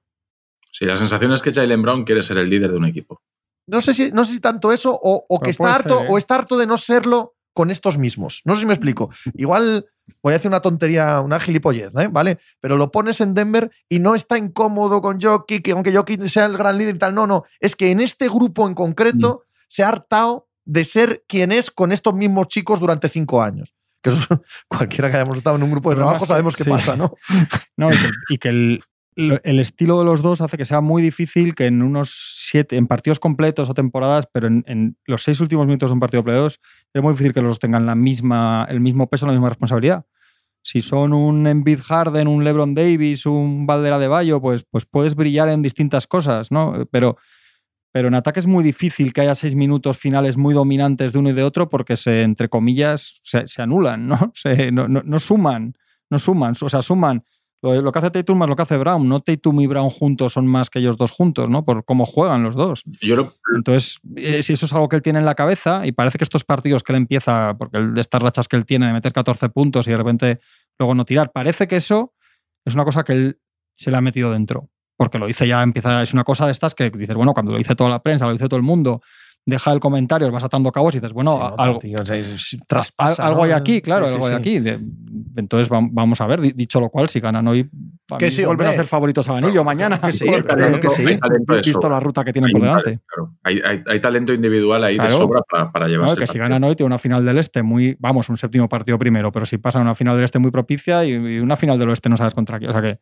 [0.71, 3.21] Sí, la sensación es que Jalen Brown quiere ser el líder de un equipo.
[3.67, 6.57] No sé si, no sé si tanto eso o, que está harto, o está harto
[6.57, 8.43] de no serlo con estos mismos.
[8.45, 9.11] No sé si me explico.
[9.35, 9.87] Igual
[10.23, 12.09] voy a hacer una tontería, una gilipollez, ¿eh?
[12.11, 12.39] ¿vale?
[12.61, 16.47] Pero lo pones en Denver y no está incómodo con Jokic, que aunque Jokic sea
[16.47, 17.45] el gran líder y tal, no, no.
[17.61, 19.53] Es que en este grupo en concreto mm.
[19.69, 23.75] se ha hartado de ser quien es con estos mismos chicos durante cinco años.
[24.03, 27.15] Que eso, cualquiera que hayamos estado en un grupo de trabajo sabemos qué pasa, ¿no?
[27.77, 27.91] no
[28.29, 28.85] y que el,
[29.17, 32.87] el estilo de los dos hace que sea muy difícil que en unos siete, en
[32.87, 36.61] partidos completos o temporadas, pero en, los seis últimos minutos de un partido de playoffs,
[36.93, 40.07] es muy difícil que los dos tengan la misma, el mismo peso, la misma responsabilidad.
[40.63, 45.15] Si son un Embiid Harden, un LeBron Davis, un Valdera de Bayo, pues, pues puedes
[45.15, 46.87] brillar en distintas cosas, ¿no?
[46.91, 47.17] Pero,
[47.93, 51.31] pero en ataque es muy difícil que haya seis minutos finales muy dominantes de uno
[51.31, 54.31] y de otro porque se, entre comillas, se, anulan, ¿no?
[54.35, 55.75] Se, no, no, no suman,
[56.11, 57.25] no suman, o sea, suman
[57.63, 59.09] Lo, lo que hace Tatum más lo que hace Brown.
[59.09, 61.65] No Tatum y Brown juntos son más que ellos dos juntos, ¿no?
[61.65, 62.85] Por cómo juegan los dos.
[63.03, 65.93] Yo lo- Entonces, eh, si eso es algo que él tiene en la cabeza, y
[65.93, 68.93] parece que estos partidos que él empieza, porque de estas rachas que él tiene de
[68.93, 70.41] meter 14 puntos y de repente
[70.79, 72.15] luego no tirar, parece que eso
[72.65, 73.39] es una cosa que él
[73.77, 74.71] se le ha metido dentro.
[74.97, 77.59] Porque lo dice ya, empieza, es una cosa de estas que dices, bueno, cuando lo
[77.59, 79.01] dice toda la prensa, lo dice todo el mundo,
[79.47, 82.17] deja el comentario, vas atando cabos y dices, bueno, Sí, no, algo, tío, o sea,
[82.17, 83.45] es- al- traspasa, algo ¿no?
[83.45, 84.39] hay aquí, claro, Sí, sí, algo hay sí.
[84.39, 84.59] aquí.
[84.61, 84.79] De-
[85.37, 87.69] entonces vam- vamos a ver, Di- dicho lo cual, si ganan hoy,
[88.19, 89.99] Que sí, vuelven a ser favoritos al anillo mañana.
[90.01, 91.05] que sí, Porque, claro que sí.
[91.05, 91.19] de
[91.65, 92.83] Visto la ruta que tienen Hay, por delante.
[92.85, 93.35] talento, claro.
[93.45, 95.11] Hay- hay- hay talento individual ahí Claro.
[95.11, 96.17] de sobra para, para No, llevarse.
[96.17, 98.99] que el si ganan hoy tiene una final del este muy, vamos, un séptimo partido
[98.99, 101.89] primero, pero si pasan una final del este muy propicia y, y una final del
[101.89, 102.71] oeste no sabes contra quién.
[102.71, 102.99] O sea que,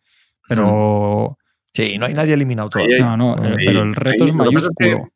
[0.48, 1.36] pero
[1.74, 2.98] Sí, no hay nadie eliminado todavía.
[2.98, 5.12] No, no, eh, Sí, pero el reto es lo que pasa es que mayúsculo.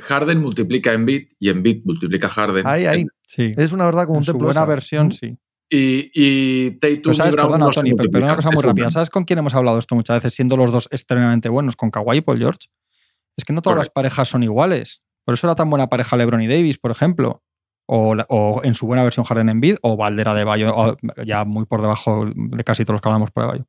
[0.00, 2.66] Harden multiplica en bit y en bit multiplica Harden.
[2.66, 3.06] Ahí, ahí.
[3.26, 3.52] Sí.
[3.56, 4.44] Es una verdad como En un templo.
[4.44, 4.66] buena esa.
[4.66, 5.36] versión, sí.
[5.70, 8.90] Y, y Tatum y sabes, Brown perdona, no Tony, pero, pero una cosa muy rápida.
[8.90, 12.18] ¿Sabes con quién hemos hablado esto muchas veces, siendo los dos extremadamente buenos, con Kawhi
[12.18, 12.68] y Paul George?
[13.36, 15.02] Es que no todas las parejas son iguales.
[15.24, 17.42] Por eso era tan buena pareja LeBron y Davis, por ejemplo.
[17.86, 21.80] O, o en su buena versión Harden en o Valdera de Bayo, ya muy por
[21.80, 23.66] debajo de casi todos los que hablamos por de Bayo.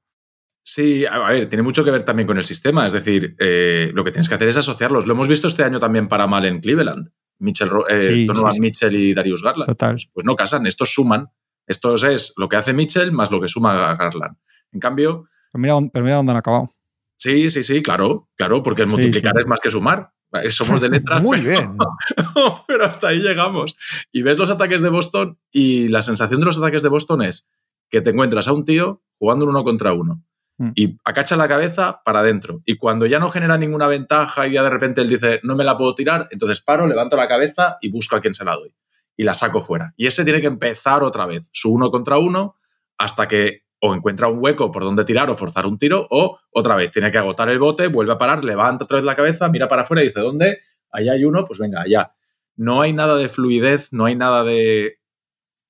[0.63, 2.85] Sí, a ver, tiene mucho que ver también con el sistema.
[2.85, 5.07] Es decir, eh, lo que tienes que hacer es asociarlos.
[5.07, 7.09] Lo hemos visto este año también para mal en Cleveland.
[7.39, 8.61] Mitchell, eh, Sí, Donovan sí.
[8.61, 9.67] Mitchell y Darius Garland.
[9.69, 9.93] Total.
[9.93, 11.29] Pues, pues no casan, estos suman.
[11.65, 14.35] Esto es lo que hace Mitchell más lo que suma Garland.
[14.71, 16.69] En cambio, Pero mira, dónde- pero mira dónde han acabado.
[17.17, 19.39] sí, sí, sí, claro, claro, porque el multiplicar sí.
[19.41, 20.11] es más que sumar.
[20.49, 21.23] Somos de letras.
[21.23, 21.77] Muy pero- bien.
[22.67, 23.75] pero hasta ahí llegamos.
[24.11, 27.47] Y ves los ataques de Boston y la sensación de los ataques de Boston es
[27.89, 30.23] que te encuentras a un tío jugando un uno contra uno
[30.59, 30.71] Mm.
[30.75, 32.61] y acacha la cabeza para adentro.
[32.65, 35.63] Y cuando ya no genera ninguna ventaja y ya de repente él dice, no me
[35.63, 38.75] la puedo tirar, entonces paro, levanto la cabeza y busco a quien se la doy.
[39.15, 39.93] Y la saco fuera.
[39.95, 42.57] Y ese tiene que empezar otra vez, su uno contra uno,
[42.97, 46.75] hasta que o encuentra un hueco por donde tirar o forzar un tiro, o otra
[46.75, 49.69] vez tiene que agotar el bote, vuelve a parar, levanta otra vez la cabeza, mira
[49.69, 50.59] para afuera y dice, ¿dónde?
[50.91, 52.11] Allá hay uno, pues venga, allá.
[52.57, 54.98] No hay nada de fluidez, no hay nada de,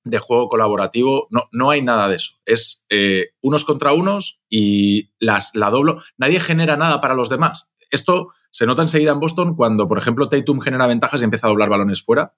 [0.04, 2.32] de juego colaborativo, no, no hay nada de eso.
[2.46, 6.02] Es eh, unos contra unos y las, la doblo.
[6.16, 7.72] Nadie genera nada para los demás.
[7.90, 11.50] Esto se nota enseguida en Boston cuando, por ejemplo, Tatum genera ventajas y empieza a
[11.50, 12.34] doblar balones fuera,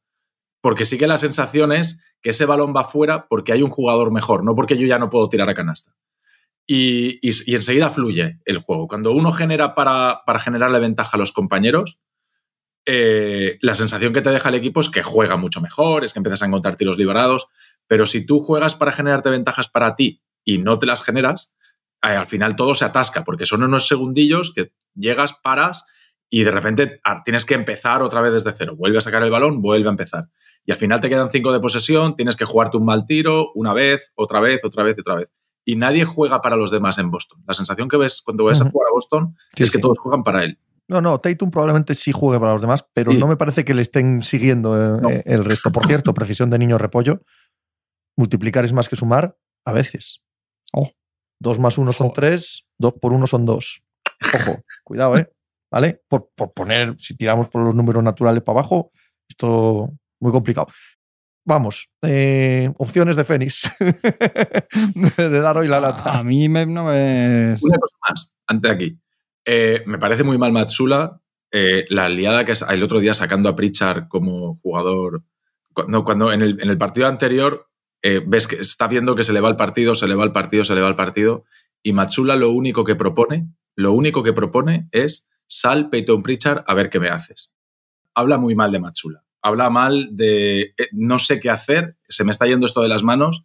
[0.60, 4.12] porque sí que la sensación es que ese balón va fuera porque hay un jugador
[4.12, 5.92] mejor, no porque yo ya no puedo tirar a canasta.
[6.66, 8.86] Y, y- enseguida fluye el juego.
[8.88, 12.00] Cuando uno genera para, para generarle ventaja a los compañeros,
[12.86, 16.18] eh, la sensación que te deja el equipo es que juega mucho mejor, es que
[16.18, 17.48] empiezas a encontrar tiros liberados,
[17.86, 21.56] pero si tú juegas para generarte ventajas para ti y no te las generas,
[22.02, 25.86] eh, al final todo se atasca, porque son unos segundillos que llegas, paras
[26.28, 28.74] y de repente ah, tienes que empezar otra vez desde cero.
[28.76, 30.28] Vuelve a sacar el balón, vuelve a empezar.
[30.64, 33.74] Y al final te quedan cinco de posesión, tienes que jugarte un mal tiro una
[33.74, 35.28] vez, otra vez, otra vez, otra vez.
[35.64, 37.42] Y nadie juega para los demás en Boston.
[37.46, 38.72] La sensación que ves cuando ves a Ujú.
[38.72, 39.82] jugar a Boston Sí, es que sí.
[39.82, 40.58] todos juegan para él.
[40.88, 43.18] No, no, Tatum probablemente sí juegue para los demás, pero Sí.
[43.18, 45.08] no me parece que le estén siguiendo eh, No.
[45.10, 45.70] eh, el resto.
[45.72, 47.22] Por cierto, precisión de niño repollo.
[48.16, 50.22] Multiplicar es más que sumar a veces.
[50.72, 50.90] Oh.
[51.40, 53.82] Dos más uno son tres, dos por uno son dos.
[54.34, 55.30] Ojo, cuidado, ¿eh?
[55.70, 56.02] ¿Vale?
[56.08, 58.90] Por, por poner, si tiramos por los números naturales para abajo,
[59.28, 60.66] esto muy complicado.
[61.44, 63.68] Vamos, eh, opciones de Fénix.
[65.16, 66.22] de dar hoy la A lata.
[66.22, 67.56] mí me- no me.
[67.60, 68.98] Una cosa más, antes de aquí.
[69.44, 71.20] Eh, me parece muy mal Matsula
[71.50, 75.22] eh, la liada que es el otro día sacando a Pritchard como jugador.
[75.74, 77.68] Cuando, cuando en, el, partido anterior
[78.02, 80.32] eh, ves que está viendo que se le va el partido, se le va el
[80.32, 81.44] partido, se le va el partido.
[81.82, 86.74] Y Matsula lo único que propone, lo único que propone es sal Peyton Pritchard a
[86.74, 87.52] ver qué me haces.
[88.14, 89.24] Habla muy mal de Matsula.
[89.42, 93.44] Habla mal de no sé qué hacer, se me está yendo esto de las manos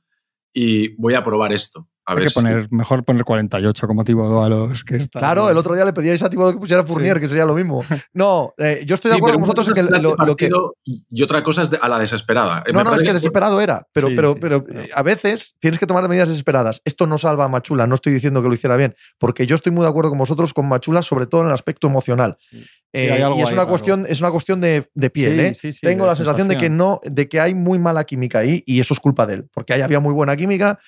[0.54, 1.89] y voy a probar esto.
[2.10, 5.20] A Hay ver que si- poner, mejor poner 48 como tipo a los que están.
[5.20, 7.20] Claro, el otro día le pedíais a Thibodeau que pusiera Fournier, Sí.
[7.22, 7.84] que sería lo mismo.
[8.14, 10.49] No, eh, yo estoy de acuerdo con vosotros en que lo, que.
[10.86, 12.64] Y otra cosa es de- a la desesperada.
[12.66, 15.55] Eh, No, no, es que desesperado era, pero, Sí, pero, sí, pero eh, a veces
[15.60, 16.82] tienes que tomar medidas desesperadas.
[16.86, 19.74] Esto no salva a Machula, no estoy diciendo que lo hiciera bien, porque yo estoy
[19.74, 22.38] muy de acuerdo con vosotros con Machula, sobre todo en el aspecto emocional.
[22.39, 22.64] Sí.
[22.93, 25.53] Eh, hay algo y es una cuestión, es una cuestión de, de piel, Sí, ¿eh?
[25.53, 28.39] sí, sí, Tengo de la sensación de que no, de que hay muy mala química
[28.39, 30.80] ahí, y eso es culpa de él, porque ahí había muy buena química.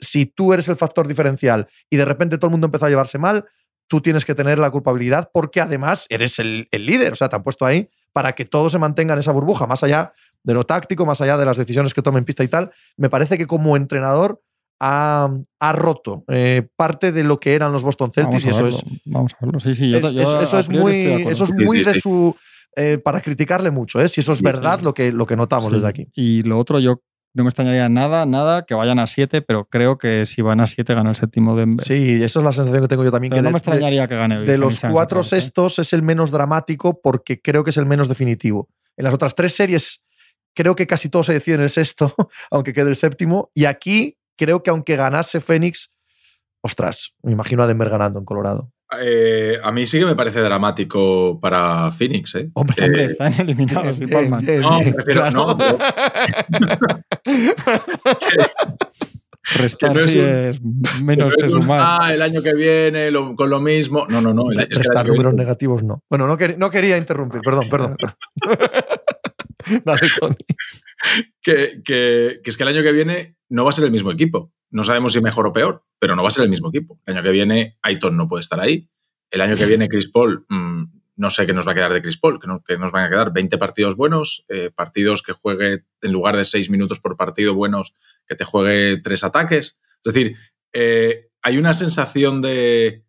[0.00, 3.18] Si tú eres el factor diferencial y de repente todo el mundo empezó a llevarse
[3.18, 3.44] mal,
[3.88, 7.36] tú tienes que tener la culpabilidad porque además eres el, el líder, o sea, te
[7.36, 10.64] han puesto ahí para que todo se mantenga en esa burbuja, más allá de lo
[10.64, 12.70] táctico, más allá de las decisiones que tome en pista y tal.
[12.96, 14.42] Me parece que como entrenador
[14.80, 15.28] ha,
[15.58, 18.84] ha roto eh, parte de lo que eran los Boston Celtics y eso verlo, es,
[19.06, 19.60] Vamos a verlo.
[19.60, 19.90] Sí, sí.
[19.90, 20.94] yo- es- eso es muy,
[21.28, 22.00] eso es Sí, muy sí, de sí.
[22.00, 22.36] su...
[22.76, 24.08] eh, para criticarle mucho, ¿eh?
[24.08, 24.84] si eso es Sí, verdad sí.
[24.84, 25.74] Lo, que, lo que notamos Sí.
[25.74, 26.08] desde aquí.
[26.14, 27.02] Y lo otro, yo
[27.38, 30.66] no me extrañaría nada, nada que vayan a 7, pero creo que si van a
[30.66, 31.84] 7 gana el séptimo Denver.
[31.84, 33.30] Sí, eso es la sensación que tengo yo también.
[33.30, 35.24] Pero que no de- me extrañaría que gane de los cuatro ¿eh?
[35.24, 38.68] sextos es el menos dramático porque creo que es el menos definitivo.
[38.96, 40.04] En las otras tres series
[40.54, 42.14] creo que casi todo se decide en el sexto,
[42.50, 43.50] aunque quede el séptimo.
[43.54, 45.92] Y aquí creo que aunque ganase Phoenix,
[46.62, 48.72] ostras, me imagino a Denver ganando en Colorado.
[49.00, 52.50] Eh, a mí sí que me parece dramático para Phoenix, ¿eh?
[52.54, 54.40] Hombre, Hombre, Eh, están eliminados y Bien, palman.
[54.44, 55.30] bien, No, prefiero- claro.
[55.46, 55.78] no, pero-
[59.56, 60.60] Restar no es sí un- es
[61.02, 61.80] menos que sumar.
[61.82, 64.06] Ah, el año que viene lo- con lo mismo.
[64.08, 64.50] No, no, no.
[64.52, 66.02] el- es que el números viene- negativos no.
[66.10, 67.96] Bueno, no, quer- no quería interrumpir, perdón, perdón.
[67.96, 68.16] perdón.
[69.84, 70.36] Dale, Tony.
[71.42, 74.10] que, que- que es que el año que viene no va a ser el mismo
[74.12, 74.52] equipo.
[74.70, 77.00] No sabemos si mejor o peor, pero no va a ser el mismo equipo.
[77.06, 78.88] El año que viene Aiton no puede estar ahí.
[79.30, 80.82] El año que viene Chris Paul, mm,
[81.16, 83.04] no sé qué nos va a quedar de Chris Paul, que, no- que nos van
[83.04, 87.16] a quedar 20 partidos buenos, eh, partidos que juegue en lugar de 6 minutos por
[87.16, 87.94] partido buenos,
[88.26, 89.78] que te juegue tres ataques.
[90.04, 90.36] Es decir,
[90.72, 93.04] eh, hay una sensación de,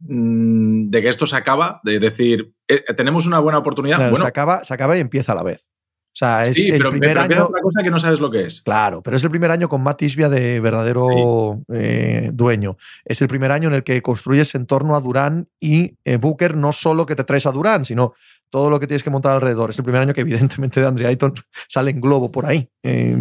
[0.00, 3.96] mm, de que esto se acaba, de decir, eh, tenemos una buena oportunidad.
[3.96, 5.70] Claro, bueno, se, acaba, se acaba y empieza a la vez.
[6.16, 7.44] O sea, es sí, el pero, primer pero año.
[7.44, 8.62] otra cosa que no sabes lo que es.
[8.62, 12.78] Claro, pero es el primer año con Matt Isbia de verdadero eh, dueño.
[13.04, 16.56] Es el primer año en el que construyes en torno a Durán y eh, Booker,
[16.56, 18.14] no solo que te traes a Durán, sino
[18.48, 19.68] todo lo que tienes que montar alrededor.
[19.68, 21.34] Es el primer año que, evidentemente, de Andre Ayton
[21.68, 22.66] sale en globo por ahí.
[22.82, 23.14] eh,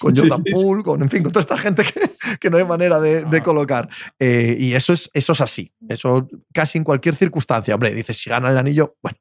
[0.00, 0.52] con Jordan sí.
[0.52, 3.40] Poole, con, en fin, con toda esta gente que, que no hay manera de, de
[3.40, 3.88] colocar.
[4.18, 5.72] Y eso es, eso es así.
[5.88, 7.72] Eso casi en cualquier circunstancia.
[7.72, 9.16] Hombre, dices, si gana el anillo, bueno.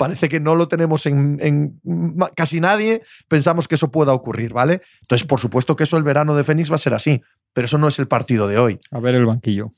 [0.00, 1.78] Parece que no lo tenemos en,
[2.34, 4.80] casi nadie, pensamos que eso pueda ocurrir, ¿vale?
[5.02, 7.20] Entonces, por supuesto que eso el verano de Fénix va a ser así,
[7.52, 8.78] pero eso no es el partido de hoy.
[8.90, 9.74] A ver el banquillo.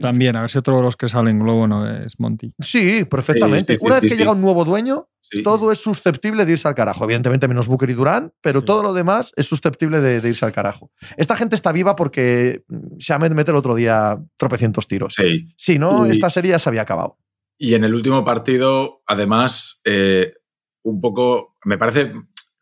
[0.00, 2.52] También, a ver si otro de los que salen globo no es Monty.
[2.60, 3.74] Sí, perfectamente.
[3.74, 4.18] Sí, sí, sí, Una sí, vez que sí.
[4.18, 5.42] llega un nuevo dueño, Sí.
[5.42, 7.04] todo es susceptible de irse al carajo.
[7.04, 8.66] Evidentemente, menos Booker y Durán, pero Sí.
[8.66, 10.90] todo lo demás es susceptible de, de irse al carajo.
[11.16, 12.64] Esta gente está viva porque
[12.98, 15.14] Shamed mete el otro día tropecientos tiros.
[15.14, 15.48] Sí.
[15.56, 17.16] Si no, esta serie ya se había acabado.
[17.58, 20.34] Y en el último partido, además, eh,
[20.82, 22.12] un poco, me parece,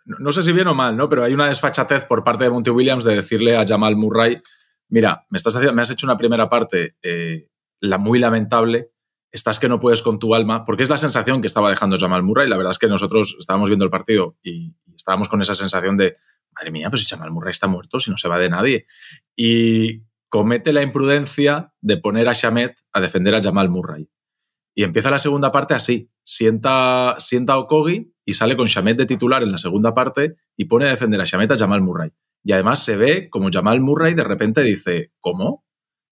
[0.05, 1.09] no sé si bien o mal, ¿no?
[1.09, 4.40] Pero hay una desfachatez por parte de Monty Williams de decirle a Jamal Murray,
[4.88, 7.49] mira, me, estás haciendo, me has hecho una primera parte eh,
[7.80, 8.90] la muy lamentable,
[9.30, 12.22] estás que no puedes con tu alma, porque es la sensación que estaba dejando Jamal
[12.22, 12.49] Murray.
[12.49, 15.97] La verdad es que nosotros estábamos viendo el partido y, y estábamos con esa sensación
[15.97, 16.16] de,
[16.55, 18.86] madre mía, pues si Jamal Murray está muerto, si no se va de nadie.
[19.36, 24.09] Y comete la imprudencia de poner a Shamet a defender a Jamal Murray.
[24.74, 26.10] Y empieza la segunda parte así.
[26.24, 30.64] Sienta, sienta a Okogi y sale con Shamet de titular en la segunda parte y
[30.66, 32.10] pone a defender a Shamet a Jamal Murray.
[32.44, 35.64] Y además se ve como Jamal Murray de repente dice, ¿cómo?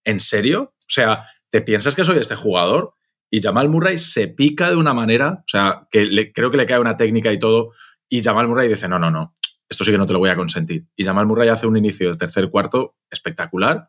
[0.05, 0.75] ¿En serio?
[0.79, 2.95] O sea, ¿te piensas que soy este jugador?
[3.31, 6.67] Y Jamal Murray se pica de una manera, o sea, que le- creo que le
[6.67, 7.73] cae una técnica y todo.
[8.09, 9.37] Y Jamal Murray dice, no, no, no,
[9.69, 10.87] esto sí que no te lo voy a consentir.
[10.97, 13.89] Y Jamal Murray hace un inicio del tercer cuarto espectacular.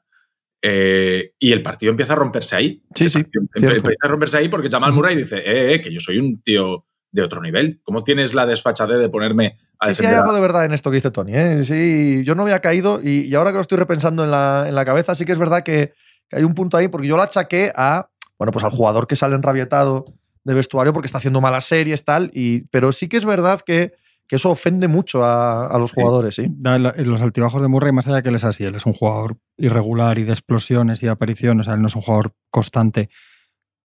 [0.62, 2.84] Eh, y el partido empieza a romperse ahí.
[2.96, 3.26] Sí, sí.
[3.56, 6.86] Empieza a romperse ahí porque Jamal Murray dice, eh, eh, que yo soy un tío
[7.12, 7.82] de otro nivel.
[7.84, 10.90] ¿Cómo tienes la desfachatez de ponerme a Sí, sí, hay algo de verdad en esto
[10.92, 11.34] que dice Tony.
[11.36, 11.66] ¿eh?
[11.66, 14.76] Sí, yo no había caído y, y ahora que lo estoy repensando en la, en
[14.76, 15.94] la cabeza, sí que es verdad que,
[16.30, 19.16] que hay un punto ahí, porque yo lo achaqué a, bueno, pues al jugador que
[19.16, 20.06] sale enrabietado
[20.44, 23.94] de vestuario porque está haciendo malas series, tal, y, pero sí que es verdad que,
[24.32, 25.96] que eso ofende mucho a, a los Sí.
[26.00, 26.48] jugadores, sí.
[26.50, 28.94] Da la- los altibajos de Murray, más allá que él es así, él es un
[28.94, 32.34] jugador irregular y de explosiones y de apariciones, o sea, él no es un jugador
[32.50, 33.10] constante,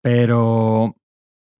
[0.02, 0.96] pero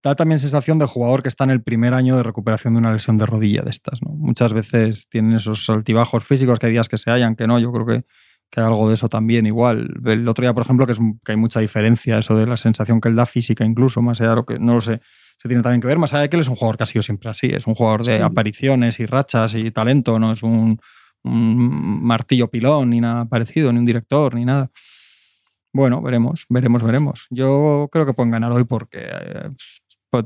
[0.04, 2.92] da también sensación de jugador que está en el primer año de recuperación de una
[2.92, 4.02] lesión de rodilla de estas.
[4.02, 4.12] ¿no?
[4.14, 7.72] Muchas veces tienen esos altibajos físicos, que hay días que se hallan, que no, yo
[7.72, 8.04] creo que,
[8.50, 9.90] que hay algo de eso también igual.
[10.06, 13.00] El otro día, por ejemplo, que, es, que hay mucha diferencia, eso de la sensación
[13.00, 15.02] que él da física incluso, más allá de lo que, no lo sé,
[15.42, 16.88] se tiene también que ver, más allá de que él es un jugador que ha
[16.88, 18.24] sido siempre así, es un jugador de Sí.
[18.24, 20.80] apariciones y rachas y talento, no es un,
[21.24, 24.70] un martillo pilón ni nada parecido, ni un director, ni nada.
[25.74, 27.28] Bueno, veremos, veremos, veremos.
[27.30, 29.50] Yo creo que pueden ganar hoy porque eh,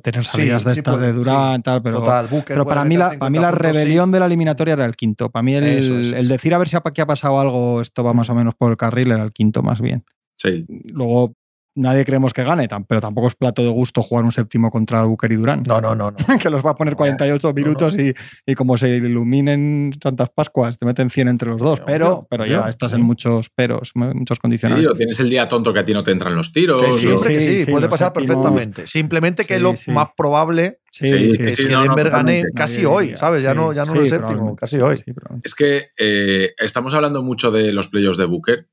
[0.01, 2.83] tener Sí, salidas de sí estas puede, de Durán, tal, pero, Total, Booker pero para
[2.83, 5.29] mí, la, para mí 50 la puntos, rebelión de la eliminatoria era el quinto.
[5.29, 6.29] Para mí el, Eso es, el eso.
[6.29, 8.77] decir a ver si aquí ha pasado algo, esto va más o menos por el
[8.77, 10.03] carril, era el quinto más bien.
[10.37, 10.65] Sí.
[10.91, 11.35] Luego
[11.75, 15.31] nadie creemos que gane, pero tampoco es plato de gusto jugar un séptimo contra Booker
[15.31, 15.63] y Durán.
[15.67, 16.17] No, no, no, no.
[16.41, 18.13] que los va a poner No, 48 no, minutos Y,
[18.45, 21.81] y como se iluminen Santas Pascuas, te meten 100 entre los dos.
[21.85, 22.97] Pero, pero ya estás sí.
[22.97, 24.87] en muchos peros, muchos Sí, condicionales.
[24.87, 26.81] o tienes el día tonto que a ti no te entran los tiros.
[26.83, 28.87] Que o- siempre que sí, sí, sí, puede pasar séptimos- perfectamente.
[28.87, 29.91] Simplemente que Sí, lo sí.
[29.91, 32.51] más probable Sí, Sí, sí, sí, es sí, que no, no, Denver gane totalmente.
[32.57, 33.17] casi hoy.
[33.17, 33.43] ¿sabes?
[33.43, 34.95] Ya Sí, no, ya no sí, el séptimo, casi hoy.
[34.99, 35.11] Sí.
[35.43, 38.69] Es que eh, estamos hablando mucho de los playoffs de Booker,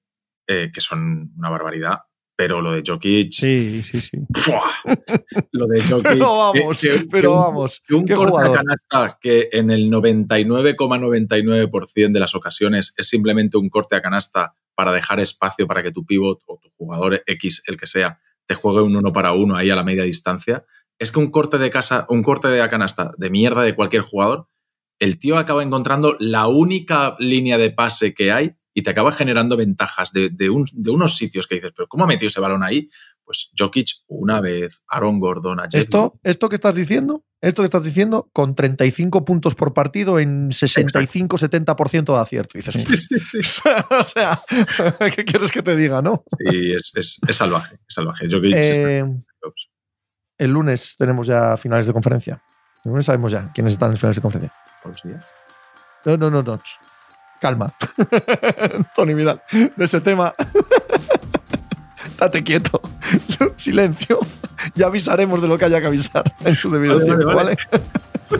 [0.47, 1.99] eh, que son una barbaridad,
[2.43, 3.31] pero lo de Jokic.
[3.31, 4.19] Sí, sí, sí.
[5.53, 6.09] lo de Jokic.
[6.09, 7.81] pero vamos, pero vamos.
[7.89, 14.03] un corte canasta que en el 99,99% de las ocasiones es simplemente un corte a
[14.03, 18.19] canasta para dejar espacio para que tu pivot o tu jugador X, el que sea,
[18.47, 20.65] te juegue un uno para uno ahí a la media distancia.
[20.99, 24.49] Es que un corte de casa, un corte de canasta de mierda de cualquier jugador,
[24.99, 29.57] el tío acaba encontrando la única línea de pase que hay y te acaba generando
[29.57, 32.89] ventajas de, unos sitios que dices, pero ¿cómo ha metido ese balón ahí?
[33.25, 37.85] Pues Jokic una vez, Aaron Gordon, a esto, esto que estás diciendo, esto que estás
[37.85, 42.59] diciendo, con 35 puntos por partido en 65-70% de acierto.
[42.59, 43.61] dices, sí, sí, sí.
[43.91, 44.41] o sea,
[45.17, 46.25] ¿qué quieres que te diga, no?
[46.39, 48.27] Sí, es, salvaje, es salvaje.
[48.31, 49.05] Jokic eh,
[50.39, 52.43] el lunes tenemos ya finales de conferencia.
[52.85, 54.53] El lunes sabemos ya quiénes están en finales de conferencia.
[56.05, 56.59] No, no, no, no
[57.43, 57.75] calma.
[58.97, 59.43] Tony Vidal,
[59.77, 60.33] de ese tema.
[62.19, 62.81] Date quieto.
[63.57, 64.21] Silencio.
[64.77, 67.57] Ya avisaremos de lo que haya que avisar en su debido tiempo, ¿vale?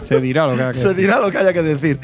[0.03, 1.99] Se dirá lo que haya que Se dirá lo que haya que decir.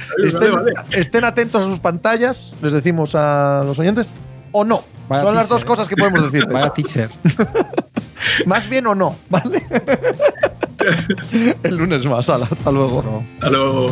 [0.91, 4.07] Estén, atentos a sus pantallas, les decimos a los oyentes,
[4.51, 4.83] o no.
[5.07, 6.45] Son las dos cosas que podemos decir.
[6.47, 7.09] Vaya teaser.
[8.45, 9.65] más bien o no, ¿vale?
[11.63, 13.23] El lunes más, hasta luego.
[13.39, 13.91] Hasta luego.